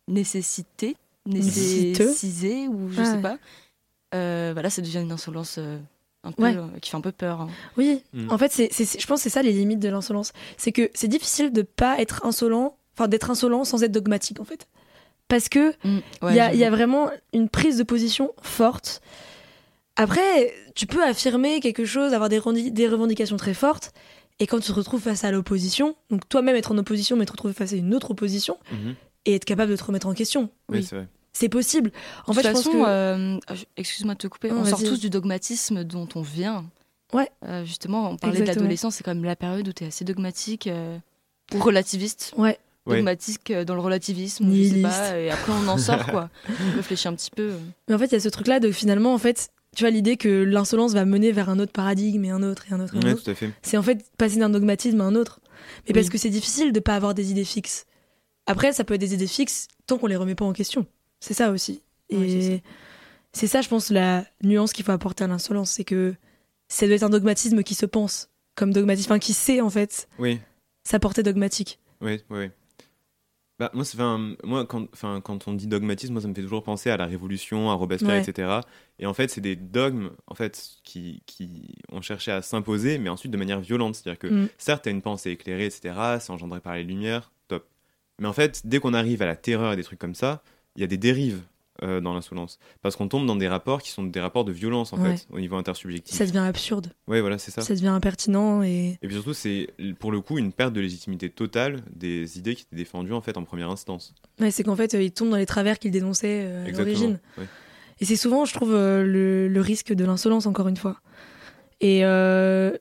[0.07, 0.95] nécessité,
[1.25, 3.21] nécessisé ou je Ah sais ouais.
[3.21, 3.37] pas,
[4.13, 5.77] euh, voilà, ça devient une insolence euh,
[6.23, 6.55] un peu, Ouais.
[6.55, 7.41] euh, qui fait un peu peur.
[7.41, 7.49] hein.
[7.77, 8.31] Oui, Mm.
[8.31, 10.31] en fait, c'est, c'est- je pense que c'est ça les limites de l'insolence.
[10.57, 14.45] C'est que c'est difficile de pas être insolent, enfin d'être insolent sans être dogmatique, en
[14.45, 14.67] fait.
[15.27, 19.01] Parce que Mm, Il ouais, y, a, y vraiment une prise de position forte.
[19.95, 23.93] Après, tu peux affirmer quelque chose, avoir des, revendications très fortes,
[24.39, 27.31] et quand tu te retrouves face à l'opposition, donc toi-même être en opposition, mais te
[27.31, 28.95] retrouver face à une autre opposition, Mhm.
[29.25, 30.49] et être capable de te remettre en question.
[30.69, 31.07] Oui, Oui, c'est vrai.
[31.31, 31.91] c'est possible.
[32.27, 32.87] En de fait, toute je pense façon, que...
[32.87, 33.39] euh,
[33.77, 36.65] excuse-moi de te couper, Non, on sort tous du dogmatisme dont on vient.
[37.13, 37.29] Ouais.
[37.45, 38.63] Euh, justement, on parlait de Exactement.
[38.63, 40.97] l'adolescence, c'est quand même la période où tu es assez dogmatique euh,
[41.53, 42.33] ou relativiste.
[42.37, 42.97] Ouais, Ouais.
[42.97, 46.29] Dogmatique euh, dans le relativisme, je sais pas, et après on en sort quoi.
[46.49, 47.53] On réfléchit un petit peu.
[47.87, 50.17] mais en fait, il y a ce truc-là de finalement, en fait, tu vois, l'idée
[50.17, 52.99] que l'insolence va mener vers un autre paradigme et un autre et un autre et
[52.99, 53.23] un Ouais, autre.
[53.23, 53.49] tout à fait.
[53.63, 55.39] C'est en fait passer d'un dogmatisme à un autre.
[55.87, 57.85] Mais parce que c'est difficile de pas avoir des idées fixes.
[58.45, 60.85] Après, ça peut être des idées fixes tant qu'on les remet pas en question.
[61.19, 61.81] C'est ça aussi.
[62.09, 62.61] Et
[63.33, 63.61] c'est ça.
[63.61, 66.13] je pense, la nuance qu'il faut apporter à l'insolence, c'est que
[66.69, 70.07] ça doit être un dogmatisme qui se pense comme dogmatisme, enfin qui sait en fait
[70.19, 70.39] Oui,
[70.83, 71.79] sa portée dogmatique.
[72.01, 72.51] oui, oui.
[73.57, 77.71] Bah, moi, quand, on dit dogmatisme, moi, ça me fait toujours penser à la Révolution,
[77.71, 78.21] à Robespierre, Ouais.
[78.29, 78.59] etc.
[78.99, 83.09] Et en fait, c'est des dogmes en fait, qui, qui ont cherché à s'imposer, mais
[83.09, 83.95] ensuite de manière violente.
[83.95, 84.49] C'est-à-dire que, Mm.
[84.57, 85.95] certes, tu as une pensée éclairée, etc.
[86.19, 87.65] C'est engendré par les lumières, top.
[88.19, 90.43] Mais en fait, dès qu'on arrive à la terreur et des trucs comme ça,
[90.75, 91.41] il y a des dérives
[91.83, 92.57] euh, dans l'insolence.
[92.81, 95.17] Parce qu'on tombe dans des rapports qui sont des rapports de violence, en Ouais.
[95.17, 96.15] fait, au niveau intersubjectif.
[96.15, 97.61] Ça devient absurde, Ouais, voilà, c'est ça.
[97.61, 99.67] ça devient impertinent et Et puis surtout, c'est
[99.99, 103.37] pour le coup une perte de légitimité totale des idées qui étaient défendues en fait
[103.37, 104.13] en première instance.
[104.39, 107.19] ouais, c'est qu'en fait euh, il tombe dans les travers qu'il dénonçait euh, à l'origine.
[107.37, 107.45] ouais.
[108.01, 110.97] Et c'est souvent, je trouve, euh, le, le risque de l'insolence, encore une fois.
[111.81, 112.71] Et euh,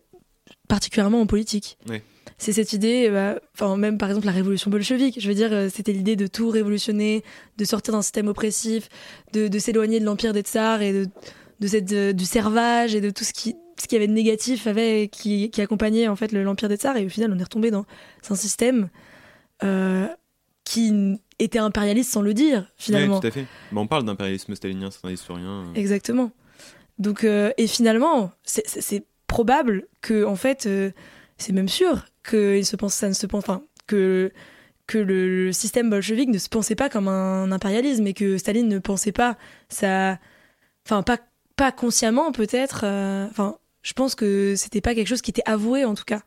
[0.69, 1.79] particulièrement en politique.
[1.89, 2.03] Ouais.
[2.37, 5.69] C'est cette idée, euh, enfin, même par exemple la révolution bolchevique, je veux dire, euh,
[5.73, 7.23] c'était l'idée de tout révolutionner,
[7.59, 8.89] de sortir d'un système oppressif,
[9.33, 11.07] de, de s'éloigner de l'empire des tsars et de,
[11.61, 14.67] de cette, euh, du servage et de tout ce qui, ce qui avait de négatif
[14.67, 16.97] avait, qui, qui accompagnait en fait le- l'empire des tsars.
[16.97, 17.87] Et au final, on est retombé dans
[18.29, 18.89] un système
[19.63, 20.07] euh,
[20.65, 23.15] qui était impérialiste sans le dire, finalement.
[23.17, 23.47] Ouais, tout à fait.
[23.71, 25.63] Bah, on parle d'impérialisme stalinien, certains historiens.
[25.69, 25.75] euh.
[25.75, 26.33] Exactement.
[26.99, 30.69] Donc, euh, et finalement, c'est- probable que, en fait,
[31.39, 34.33] c'est même sûr que il se pense, ça ne se pense, enfin, que
[34.87, 38.69] que le, le système bolchevique ne se pensait pas comme un impérialisme et que Staline
[38.69, 40.19] ne pensait pas ça,
[40.87, 41.19] enfin pas
[41.57, 42.81] pas consciemment peut-être.
[42.85, 46.21] euh, Enfin, je pense que c'était pas quelque chose qui était avoué en tout cas.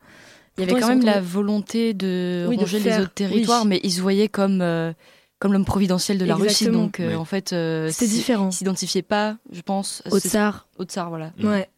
[0.56, 3.14] Il y Pourtant, avait quand même la volonté de Oui, de ronger faire, les autres
[3.14, 3.68] territoires, oui.
[3.68, 4.92] mais ils se voyaient comme, euh,
[5.38, 6.66] comme l'homme providentiel de la Russie.
[6.68, 7.14] Donc, euh, Oui.
[7.14, 8.48] en fait, euh, si- différent.
[8.48, 10.66] Ils s'identifiaient pas, je pense, Au tsar.
[10.78, 11.32] au tsar, voilà.
[11.44, 11.68] Ouais.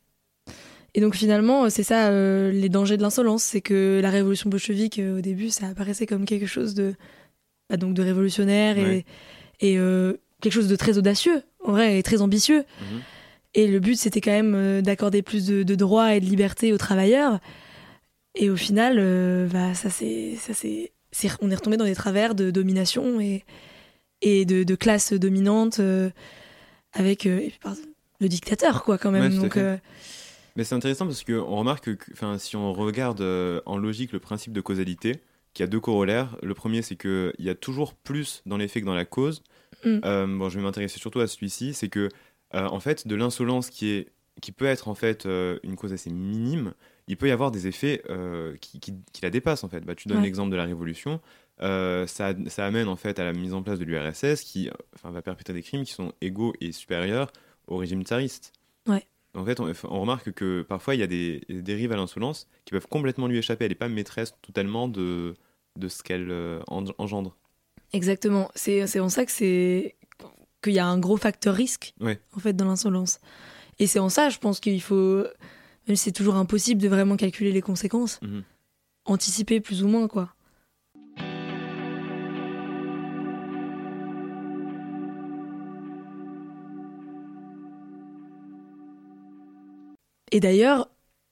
[0.94, 4.98] Et donc finalement, c'est ça euh, les dangers de l'insolence, c'est que la révolution bolchevique
[4.98, 6.94] euh, au début, ça apparaissait comme quelque chose de
[7.68, 9.04] bah, donc de révolutionnaire et, Ouais.
[9.60, 12.64] et euh, quelque chose de très audacieux, en vrai, et très ambitieux.
[12.80, 13.00] Mhm.
[13.54, 16.72] Et le but, c'était quand même euh, d'accorder plus de, de droits et de liberté
[16.72, 17.38] aux travailleurs.
[18.34, 21.94] Et au final, euh, bah, ça c'est ça c'est c'est- on est retombé dans des
[21.96, 23.44] travers de domination et
[24.22, 26.10] et de, de classe dominante euh,
[26.92, 27.80] avec euh, et puis, pardon,
[28.20, 29.32] le dictateur quoi quand même.
[29.32, 29.76] Ouais, donc euh,
[30.60, 34.18] Mais c'est intéressant parce qu'on remarque que, enfin, si on regarde euh, en logique le
[34.20, 35.22] principe de causalité,
[35.54, 36.36] qui a deux corollaires.
[36.42, 39.42] Le premier, c'est qu'il y a toujours plus dans l'effet que dans la cause.
[39.86, 40.00] Mm.
[40.04, 42.10] Euh, bon, je vais m'intéresser surtout à celui-ci, c'est que,
[42.54, 44.08] euh, en fait, de l'insolence qui est
[44.42, 45.26] qui peut être en fait
[45.62, 46.74] une cause assez minime,
[47.08, 48.02] il peut y avoir des effets
[48.60, 49.80] qui, qui- qui la dépassent en fait.
[49.80, 50.24] Bah, tu donnes Ouais.
[50.24, 51.20] l'exemple de la Révolution,
[51.58, 54.68] ça, ça amène en fait à la mise en place de l'URSS qui
[55.04, 57.32] va perpétrer des crimes qui sont égaux et supérieurs
[57.66, 58.52] au régime tsariste.
[58.86, 59.06] Ouais.
[59.34, 62.48] En fait, on, on remarque que parfois il y a des, des dérives à l'insolence
[62.64, 63.64] qui peuvent complètement lui échapper.
[63.66, 65.34] Elle n'est pas maîtresse totalement de,
[65.76, 67.36] de ce qu'elle euh, en- engendre.
[67.92, 68.50] Exactement.
[68.54, 69.96] C'est en ça que c'est
[70.62, 72.20] qu'il y a un gros facteur risque Ouais.
[72.36, 73.20] en fait dans l'insolence.
[73.78, 75.24] Et c'est en ça, je pense qu'il faut,
[75.88, 78.42] même si c'est toujours impossible de vraiment calculer les conséquences, Mhm.
[79.06, 80.34] anticiper plus ou moins quoi.
[90.32, 90.88] Et d'ailleurs,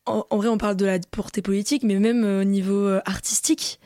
[0.06, 3.00] en, en vrai, on parle de la portée politique, mais même euh, au niveau euh,
[3.04, 3.78] artistique.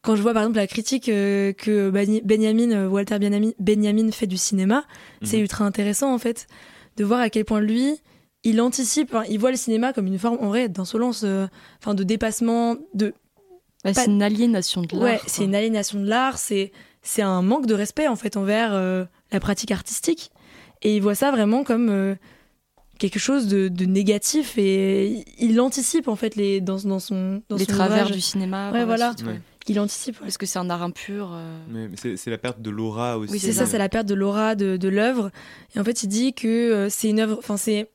[0.00, 4.26] Quand je vois par exemple la critique euh, que Benjamin, euh, Walter Benjamin, Benjamin fait
[4.26, 4.84] du cinéma,
[5.22, 5.42] c'est Mhm.
[5.42, 6.46] ultra intéressant en fait
[6.96, 8.00] de voir à quel point lui,
[8.44, 11.46] il anticipe, enfin, il voit le cinéma comme une forme en vrai d'insolence, euh,
[11.80, 13.14] enfin de dépassement, de
[13.84, 15.02] Bah, Pas- C'est une aliénation de l'art.
[15.02, 16.72] ouais, c'est une aliénation de l'art, c'est
[17.02, 20.30] c'est un manque de respect en fait envers euh, la pratique artistique,
[20.82, 22.14] et il voit ça vraiment comme euh,
[22.98, 27.56] quelque chose de, de négatif et il- anticipe en fait les dans, dans son dans
[27.56, 28.12] les son travers ouvrage.
[28.12, 28.70] du cinéma.
[28.72, 29.12] Ouais, voilà.
[29.16, 29.32] suite, ouais.
[29.34, 29.40] Ouais.
[29.68, 30.16] il anticipe.
[30.20, 30.26] ouais.
[30.26, 31.30] Parce que c'est un art impur.
[31.34, 33.32] euh, Mais, mais c'est la perte de l'aura aussi.
[33.32, 35.30] Oui, C'est ça, c'est la perte de l'aura de, de l'œuvre.
[35.74, 37.90] Et en fait, il dit que euh, c'est une œuvre, enfin, c'est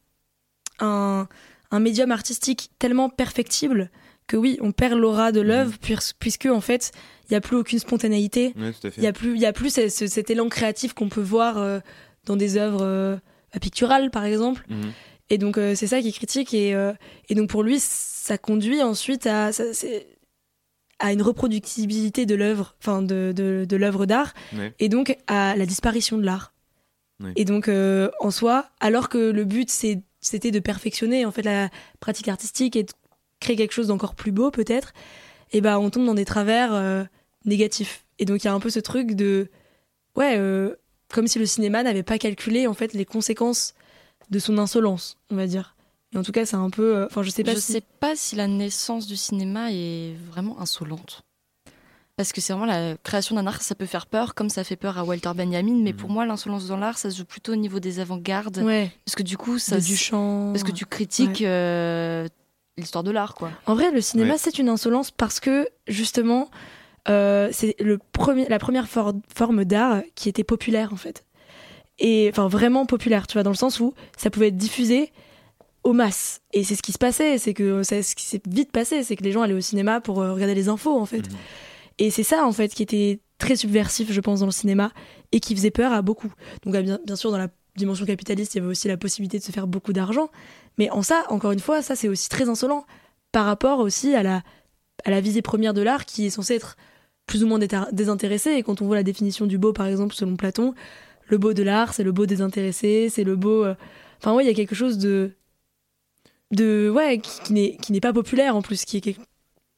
[0.79, 1.27] un,
[1.71, 3.89] un médium artistique tellement perfectible
[4.27, 6.91] que oui, on perd l'aura de l'œuvre puis- puisque, en fait,
[7.29, 8.53] il n'y a plus aucune spontanéité.
[8.57, 8.71] Ouais.
[8.97, 11.21] Il n'y a plus, il y a plus ce- ce- cet élan créatif qu'on peut
[11.21, 11.79] voir euh,
[12.25, 13.15] dans des œuvres euh,
[13.59, 14.63] picturales, par exemple.
[14.69, 14.91] Mhm.
[15.29, 16.53] Et donc, euh, c'est ça qui critique.
[16.53, 16.93] Et, euh,
[17.29, 19.63] et donc, pour lui, ça conduit ensuite à, ça-
[20.99, 24.73] à une reproductibilité de l'œuvre, enfin, de, de, de l'œuvre d'art, Ouais.
[24.79, 26.53] et donc à la disparition de l'art.
[27.23, 27.33] Ouais.
[27.35, 31.69] Et donc, euh, en soi, alors que le but, c'était de perfectionner en fait la
[31.99, 32.91] pratique artistique et de
[33.39, 34.93] créer quelque chose d'encore plus beau, peut-être,
[35.51, 37.07] et ben, on tombe dans des travers
[37.45, 38.05] négatifs.
[38.19, 39.49] Et donc, il y a un peu ce truc de,
[40.15, 40.37] ouais,
[41.13, 43.73] comme si le cinéma n'avait pas calculé en fait les conséquences
[44.29, 45.75] de son insolence, on va dire.
[46.13, 46.97] Et en tout cas, c'est un peu.
[46.97, 47.73] euh, Enfin, je sais pas je si.
[47.73, 51.21] sais pas si la naissance du cinéma est vraiment insolente.
[52.15, 54.75] Parce que c'est vraiment la création d'un art, ça peut faire peur, comme ça fait
[54.75, 55.79] peur à Walter Benjamin.
[55.83, 58.57] Mais pour moi, l'insolence dans l'art, ça se joue plutôt au niveau des avant-gardes.
[58.59, 59.75] Ouais, Parce que du coup, ça.
[59.75, 60.51] de Duchamp.
[60.51, 62.27] Parce que tu critiques euh,
[62.75, 63.51] l'histoire de l'art, quoi.
[63.67, 64.39] En vrai, le cinéma, Ouais.
[64.39, 66.49] c'est une insolence parce que, justement,
[67.09, 71.25] euh, c'est le premier, la première for- forme d'art qui était populaire, en fait.
[71.99, 75.11] Et, enfin, vraiment populaire, tu vois, dans le sens où ça pouvait être diffusé
[75.83, 76.41] aux masses.
[76.53, 79.15] Et c'est ce qui se passait, c'est que c'est ce qui s'est vite passé, c'est
[79.15, 81.29] que les gens allaient au cinéma pour euh, regarder les infos, en fait.
[81.29, 81.37] Mhm.
[81.99, 84.91] Et c'est ça, en fait, qui était très subversif, je pense, dans le cinéma
[85.31, 86.31] et qui faisait peur à beaucoup.
[86.63, 89.39] Donc, à bien, bien sûr, dans la dimension capitaliste, il y avait aussi la possibilité
[89.39, 90.29] de se faire beaucoup d'argent.
[90.77, 92.85] Mais en ça, encore une fois, ça, c'est aussi très insolent
[93.31, 94.43] par rapport aussi à la,
[95.05, 96.75] à la visée première de l'art qui est censée être
[97.27, 97.59] plus ou moins
[97.91, 98.51] désintéressée.
[98.53, 100.73] Et quand on voit la définition du beau, par exemple, selon Platon,
[101.27, 103.63] le beau de l'art, c'est le beau désintéressé, c'est le beau.
[103.65, 103.75] euh,
[104.19, 105.31] Enfin, ouais, il y a quelque chose de.
[106.51, 109.01] de ouais, qui, qui n'est qui n'est pas populaire en plus, qui est.
[109.01, 109.21] quelque-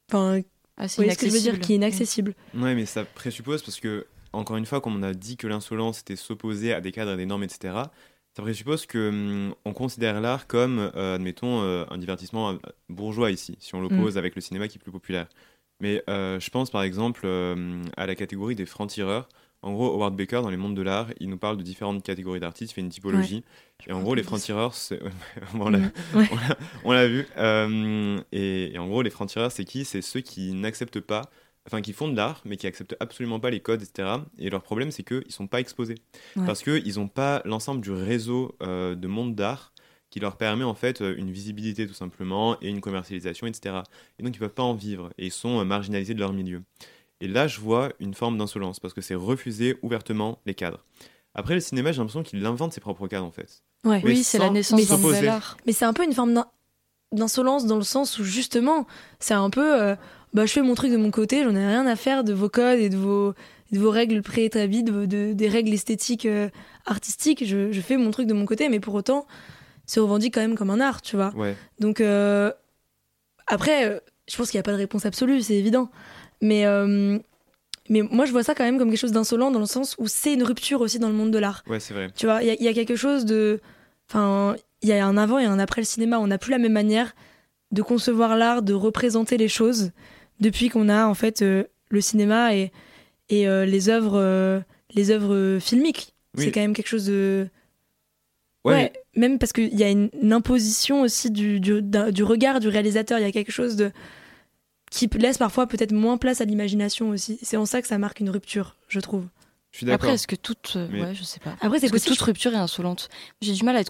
[0.08, 0.40] Enfin,
[0.76, 1.60] Ah, c'est ce que je veux dire, inaccessible.
[1.60, 2.34] qui est inaccessible.
[2.54, 6.00] Ouais, mais ça présuppose parce que, encore une fois, comme on a dit que l'insolence
[6.00, 7.74] était s'opposer à des cadres et des normes, etc.,
[8.36, 12.56] ça présuppose que hum, on considère l'art comme, euh, admettons, euh, un divertissement
[12.88, 15.28] bourgeois ici, si on l'oppose avec le cinéma qui est plus populaire.
[15.80, 19.28] Mais euh, je pense par exemple euh, à la catégorie des francs-tireurs.
[19.62, 22.40] En gros, Howard Baker, dans les mondes de l'art, il nous parle de différentes catégories
[22.40, 23.44] d'artistes, il fait une typologie.
[23.86, 25.00] Et en gros, les francs-tireurs, c'est-
[25.54, 25.90] on l'a- Mm.
[26.14, 26.28] Ouais.
[26.84, 27.26] on l'a- vu.
[27.36, 29.84] Euh, et, et en gros, les francs-tireurs, c'est qui?
[29.84, 31.28] C'est ceux qui n'acceptent pas,
[31.66, 34.08] enfin qui font de l'art, mais qui acceptent absolument pas les codes, etc.
[34.38, 35.96] Et leur problème, c'est qu'ils sont pas exposés.
[36.36, 36.46] Ouais.
[36.46, 39.74] Parce qu'ils n'ont pas l'ensemble du réseau euh, de monde d'art
[40.10, 43.76] qui leur permet en fait euh, une visibilité tout simplement et une commercialisation, etc.
[44.18, 46.62] Et donc ils peuvent pas en vivre et ils sont euh, marginalisés de leur milieu.
[47.20, 50.84] Et là, je vois une forme d'insolence parce que c'est refuser ouvertement les cadres.
[51.34, 53.62] Après, le cinéma, j'ai l'impression qu'il invente ses propres cadres en fait.
[53.84, 54.00] Ouais.
[54.04, 55.56] Oui, c'est la naissance d'un nouvel art.
[55.66, 56.48] Mais c'est un peu une forme d'in-
[57.12, 58.86] d'insolence dans le sens où justement,
[59.18, 59.96] c'est un peu, euh,
[60.32, 62.48] bah, je fais mon truc de mon côté, j'en ai rien à faire de vos
[62.48, 63.34] codes et de vos,
[63.72, 66.48] de vos règles préétablies, de, des règles esthétiques, euh,
[66.86, 67.44] artistiques.
[67.46, 69.26] Je, je fais mon truc de mon côté, mais pour autant,
[69.90, 71.32] se revendique quand même comme un art, tu vois.
[71.34, 71.56] Ouais.
[71.80, 72.52] Donc euh,
[73.46, 75.90] après, euh, je pense qu'il n'y a pas de réponse absolue, c'est évident.
[76.40, 77.18] Mais euh,
[77.88, 80.06] mais moi, je vois ça quand même comme quelque chose d'insolent dans le sens où
[80.06, 81.64] c'est une rupture aussi dans le monde de l'art.
[81.66, 82.10] Ouais, c'est vrai.
[82.14, 83.60] Tu vois, il y, a- il y a quelque chose de.
[84.08, 86.18] Enfin, il y a un avant et un après le cinéma.
[86.20, 87.12] On n'a plus la même manière
[87.72, 89.90] de concevoir l'art, de représenter les choses
[90.40, 92.72] depuis qu'on a en fait euh, le cinéma et,
[93.28, 94.62] et les œuvres,
[94.94, 96.14] les œuvres filmiques.
[96.36, 96.44] Oui.
[96.44, 97.48] C'est quand même quelque chose de.
[98.64, 102.60] Ouais, Ouais, même parce qu'il y a une, une imposition aussi du, du, du regard
[102.60, 103.18] du réalisateur.
[103.18, 103.90] Il y a quelque chose de
[104.90, 107.38] qui laisse parfois peut-être moins place à l'imagination aussi.
[107.42, 109.24] C'est en ça que ça marque une rupture, je trouve.
[109.70, 109.94] je suis d'accord.
[110.06, 110.72] Après, est-ce que toute.
[110.76, 111.54] euh, Mais- Ouais, je sais pas.
[111.60, 113.08] Après, c'est que toute rupture est insolente?
[113.40, 113.88] J'ai du mal à être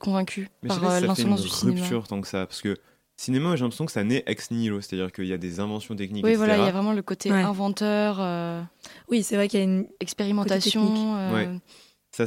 [0.62, 1.80] sais par pas euh, si ça fait une l'insolence du cinéma.
[1.80, 2.76] rupture tant que ça, parce que
[3.16, 6.24] cinéma, j'ai l'impression que ça naît ex nihilo, c'est-à-dire qu'il y a des inventions techniques,
[6.24, 6.38] Oui, etc.
[6.44, 7.42] voilà, il y a vraiment le côté Ouais.
[7.42, 8.62] inventeur, euh,
[9.08, 9.86] Oui, c'est vrai qu'il y a une.
[10.00, 11.16] expérimentation.
[11.16, 11.48] euh, Ouais.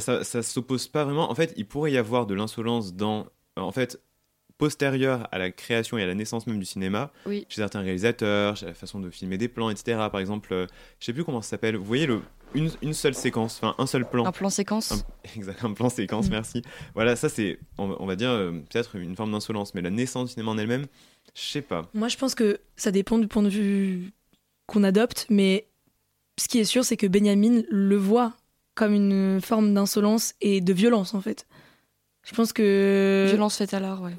[0.00, 1.30] ça, ça s'oppose pas vraiment.
[1.30, 3.26] En fait, il pourrait y avoir de l'insolence dans,
[3.56, 4.00] en fait,
[4.58, 7.44] postérieure à la création et à la naissance même du cinéma, Oui.
[7.48, 9.98] chez certains réalisateurs, chez la façon de filmer des plans, etc.
[10.12, 10.66] Par exemple, euh,
[11.00, 11.76] je sais plus comment ça s'appelle.
[11.76, 12.20] Vous voyez le
[12.54, 14.24] une, une seule séquence, enfin un seul plan.
[14.24, 14.92] Un plan séquence.
[14.92, 15.02] Un-
[15.36, 16.30] Exact, un plan séquence, Mm.
[16.30, 16.62] merci.
[16.94, 20.26] Voilà, ça c'est, on, on va dire, euh, peut-être une forme d'insolence, mais la naissance
[20.28, 20.86] du cinéma en elle-même,
[21.34, 21.90] je sais pas.
[21.94, 24.12] Moi, je pense que ça dépend du point de vue
[24.66, 25.66] qu'on adopte, mais
[26.38, 28.34] ce qui est sûr, c'est que Benjamin le voit
[28.74, 31.46] comme une forme d'insolence et de violence, en fait.
[32.24, 33.26] Je pense que.
[33.28, 34.14] Violence faite à l'art, ouais.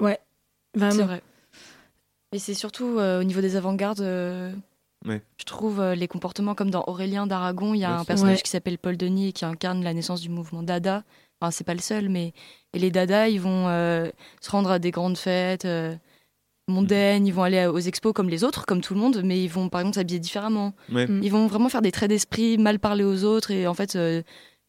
[0.73, 1.05] C'est Vraiment.
[1.05, 1.21] vrai.
[2.31, 4.51] Et c'est surtout euh, au niveau des avant-gardes, euh,
[5.05, 5.21] Ouais.
[5.37, 8.05] je trouve euh, les comportements comme dans Aurélien d'Aragon, il y a Ouais, un c'est-
[8.07, 8.41] personnage Ouais.
[8.41, 11.03] qui s'appelle Paul Denis et qui incarne la naissance du mouvement Dada.
[11.39, 12.33] Enfin, c'est pas le seul, mais
[12.73, 14.09] et les Dada, ils vont euh,
[14.41, 15.95] se rendre à des grandes fêtes euh,
[16.67, 19.49] mondaines, ils vont aller aux expos comme les autres, comme tout le monde, mais ils
[19.49, 20.73] vont par exemple s'habiller différemment.
[20.91, 21.07] Ouais.
[21.07, 21.21] Mm.
[21.23, 23.95] Ils vont vraiment faire des traits d'esprit, mal parler aux autres et en fait.
[23.95, 24.21] euh,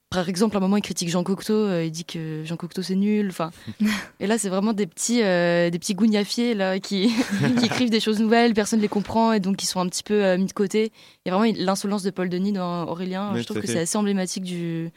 [0.09, 2.81] par exemple, à un moment, il critique Jean Cocteau, euh, il dit que Jean Cocteau
[2.81, 3.29] c'est nul.
[3.29, 3.51] Enfin,
[4.21, 7.11] et là, c'est vraiment des petits, euh, des petits gougnafiers là qui,
[7.59, 10.05] qui écrivent des choses nouvelles, personne ne les comprend et donc ils sont un petit
[10.05, 10.93] peu euh, mis de côté.
[11.25, 14.45] Et vraiment, l'insolence de Paul Denis dans Aurélien, Ouais, je trouve que c'est assez emblématique
[14.45, 14.93] du,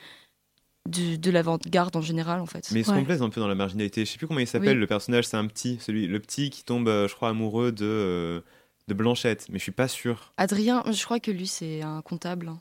[0.87, 2.69] du de l'avant-garde en général en fait.
[2.71, 2.97] Mais ils se Ouais.
[2.97, 4.05] complaisent un peu dans la marginalité.
[4.05, 4.81] Je sais plus comment il s'appelle, Oui.
[4.81, 7.85] le personnage, c'est un petit, celui, le petit qui tombe, euh, je crois, amoureux de,
[7.85, 8.41] euh,
[8.87, 10.33] de Blanchette, mais je suis pas sûr.
[10.37, 12.51] Adrien, je crois que lui c'est un comptable.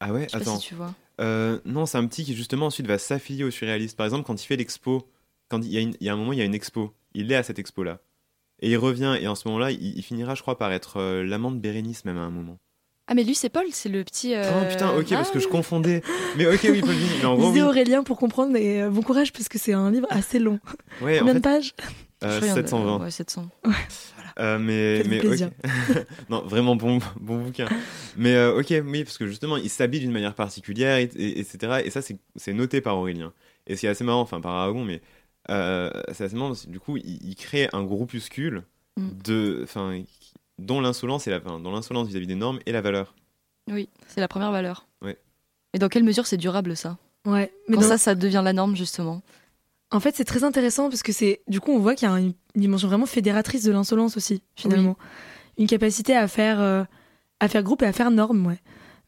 [0.00, 0.58] Ah ouais, Je sais pas attends.
[0.58, 0.94] si tu vois.
[1.20, 3.96] Euh, non, c'est un petit qui justement ensuite va s'affilier au surréaliste.
[3.96, 5.06] Par exemple, quand il fait l'expo,
[5.48, 6.94] quand il y, a une- il y a un moment, il y a une expo,
[7.14, 8.00] il est à cette expo-là.
[8.62, 11.22] Et il revient, et en ce moment-là, il, il finira, je crois, par être euh,
[11.24, 12.58] l'amant de Bérénice, même à un moment.
[13.10, 14.36] Ah, mais lui, c'est Paul, c'est le petit.
[14.36, 16.00] euh, Oh putain, ok, parce ah, que je confondais.
[16.36, 17.10] Mais ok, oui, Paul Vigny.
[17.18, 17.68] Mais en gros, Lisez oui.
[17.68, 20.60] Aurélien pour comprendre et euh, bon courage parce que c'est un livre assez long.
[21.02, 21.74] Ouais, en Combien de pages?
[22.22, 23.00] euh, je crois qu'il y en a- 720.
[23.04, 23.48] Ouais, 700.
[24.38, 25.02] Euh, mais
[26.30, 27.66] non, vraiment bon, bon bouquin.
[28.16, 31.82] Mais euh, ok, oui, parce que justement, il s'habille d'une manière particulière, et, et- etc.
[31.84, 33.32] Et ça, c'est noté par Aurélien.
[33.66, 35.02] Et c'est assez marrant, enfin par Aragon, mais
[35.50, 36.50] euh, c'est assez marrant.
[36.50, 38.62] parce que Du coup, il, il crée un groupuscule
[38.96, 39.08] Mm.
[39.24, 40.02] de, enfin,
[40.60, 43.14] dont l'insolence et la, enfin, dont l'insolence vis-à-vis des normes et la valeur.
[43.70, 44.86] Oui, c'est la première valeur.
[45.02, 45.18] Ouais.
[45.74, 46.96] Et dans quelle mesure c'est durable ça?
[47.26, 49.22] Ouais, mais Quand dans- ça, ça devient la norme justement.
[49.90, 52.18] En fait, c'est très intéressant parce que c'est du coup on voit qu'il y a
[52.18, 54.96] une dimension vraiment fédératrice de l'insolence aussi finalement,
[55.58, 56.84] une capacité à faire euh,
[57.40, 58.60] à faire groupe et à faire norme, ouais.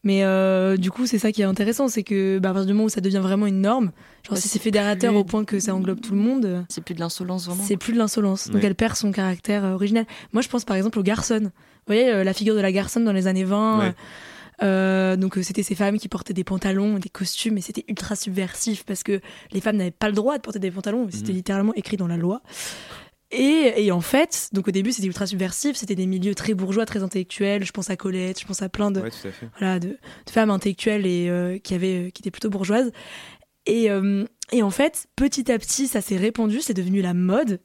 [0.05, 2.73] Mais euh, du coup, c'est ça qui est intéressant, c'est que bah, à partir du
[2.73, 3.91] moment où ça devient vraiment une norme,
[4.25, 6.61] genre Bah, si c'est fédérateur plus- au point que ça englobe tout le monde, euh,
[6.69, 7.63] C'est plus de l'insolence vraiment.
[7.65, 8.49] c'est plus de l'insolence.
[8.49, 10.05] Donc elle perd son caractère euh, original.
[10.33, 11.39] Moi, je pense par exemple aux garçons.
[11.43, 11.49] Vous
[11.87, 13.79] voyez euh, la figure de la garçonne dans les années 20.
[13.79, 13.93] Ouais.
[14.61, 18.83] euh, donc c'était ces femmes qui portaient des pantalons, des costumes, et c'était ultra subversif
[18.85, 19.19] parce que
[19.51, 21.07] les femmes n'avaient pas le droit de porter des pantalons.
[21.11, 21.35] C'était Mhm.
[21.37, 22.41] littéralement écrit dans la loi.
[23.35, 26.85] Et, et en fait, donc au début c'était ultra subversif, c'était des milieux très bourgeois,
[26.85, 27.63] très intellectuels.
[27.65, 29.49] Je pense à Colette, je pense à plein de, Ouais, tout à fait.
[29.57, 32.91] voilà, de, de femmes intellectuelles et euh, qui avaient, qui étaient plutôt bourgeoises.
[33.65, 37.59] Et, euh, et en fait, petit à petit, ça s'est répandu, c'est devenu la mode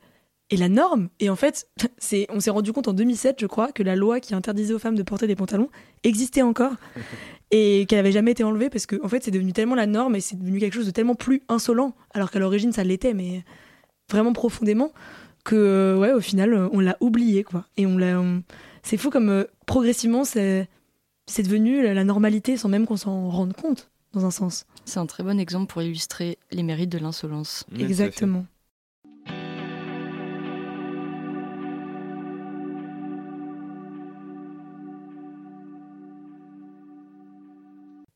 [0.50, 1.10] et la norme.
[1.20, 4.20] Et en fait, c'est, on s'est rendu compte en 2007, je crois, que la loi
[4.20, 5.68] qui interdisait aux femmes de porter des pantalons
[6.02, 6.72] existait encore
[7.50, 10.16] et qu'elle avait jamais été enlevée parce que en fait, c'est devenu tellement la norme
[10.16, 13.44] et c'est devenu quelque chose de tellement plus insolent, alors qu'à l'origine ça l'était, mais
[14.10, 14.92] vraiment profondément
[15.48, 17.64] que euh, ouais, au final, euh, on l'a oublié quoi.
[17.76, 18.42] Et on l'a, on-
[18.82, 20.68] c'est fou comme euh, progressivement c'est
[21.26, 24.64] c'est devenu la la normalité sans même qu'on s'en rende compte dans un sens.
[24.84, 27.64] C'est un très bon exemple pour illustrer les mérites de l'insolence.
[27.78, 28.46] Exactement.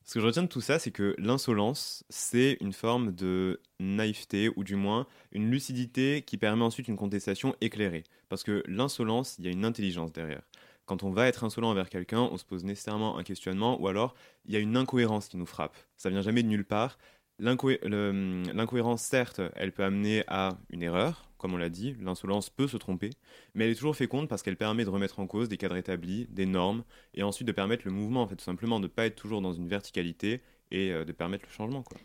[0.04, 4.50] Ce que je retiens de tout ça, c'est que l'insolence, c'est une forme de naïveté,
[4.56, 8.02] ou du moins une lucidité qui permet ensuite une contestation éclairée.
[8.28, 10.42] Parce que l'insolence, il y a une intelligence derrière.
[10.86, 14.14] Quand on va être insolent envers quelqu'un, on se pose nécessairement un questionnement, ou alors
[14.44, 15.76] il y a une incohérence qui nous frappe.
[15.96, 16.98] Ça vient jamais de nulle part.
[17.42, 22.68] Le- L'incohérence, certes, elle peut amener à une erreur, comme on l'a dit, l'insolence peut
[22.68, 23.10] se tromper,
[23.54, 26.26] mais elle est toujours féconde parce qu'elle permet de remettre en cause des cadres établis,
[26.30, 26.84] des normes,
[27.14, 29.40] et ensuite de permettre le mouvement, en fait, tout simplement, de ne pas être toujours
[29.42, 30.40] dans une verticalité
[30.70, 31.82] et euh, de permettre le changement.
[31.82, 31.98] Quoi.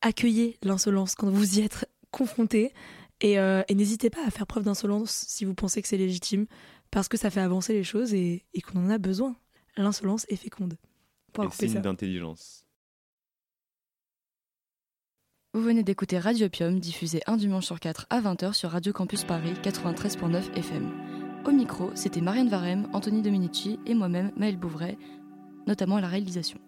[0.00, 2.72] Accueillez l'insolence quand vous y êtes confronté
[3.20, 6.46] et, euh, et n'hésitez pas à faire preuve d'insolence si vous pensez que c'est légitime
[6.90, 9.36] parce que ça fait avancer les choses et, et qu'on en a besoin.
[9.76, 10.76] L'insolence est féconde.
[11.32, 12.61] Pour Et signe d'intelligence.
[15.54, 19.52] Vous venez d'écouter Radiopium, diffusé un dimanche sur 4 à 20h sur Radio Campus Paris
[19.62, 20.90] 93.9 FM.
[21.44, 24.96] Au micro, c'était Marianne Varem, Anthony Dominici et moi-même, Maëlle Bouvray,
[25.66, 26.58] notamment à la réalisation.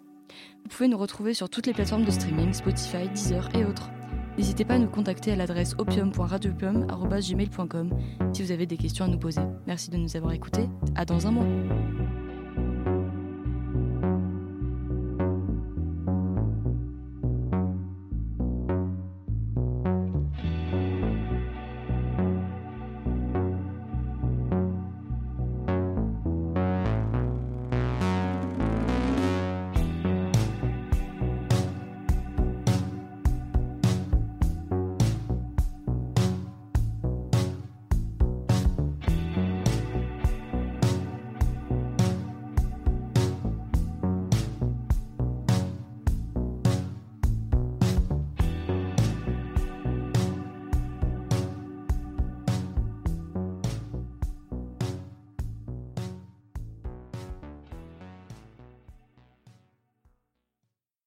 [0.64, 3.89] Vous pouvez nous retrouver sur toutes les plateformes de streaming, Spotify, Deezer et autres.
[4.37, 7.91] N'hésitez pas à nous contacter à l'adresse opium.radiopium.gmail.com
[8.35, 9.41] si vous avez des questions à nous poser.
[9.66, 10.68] Merci de nous avoir écoutés.
[10.95, 11.47] À dans un mois.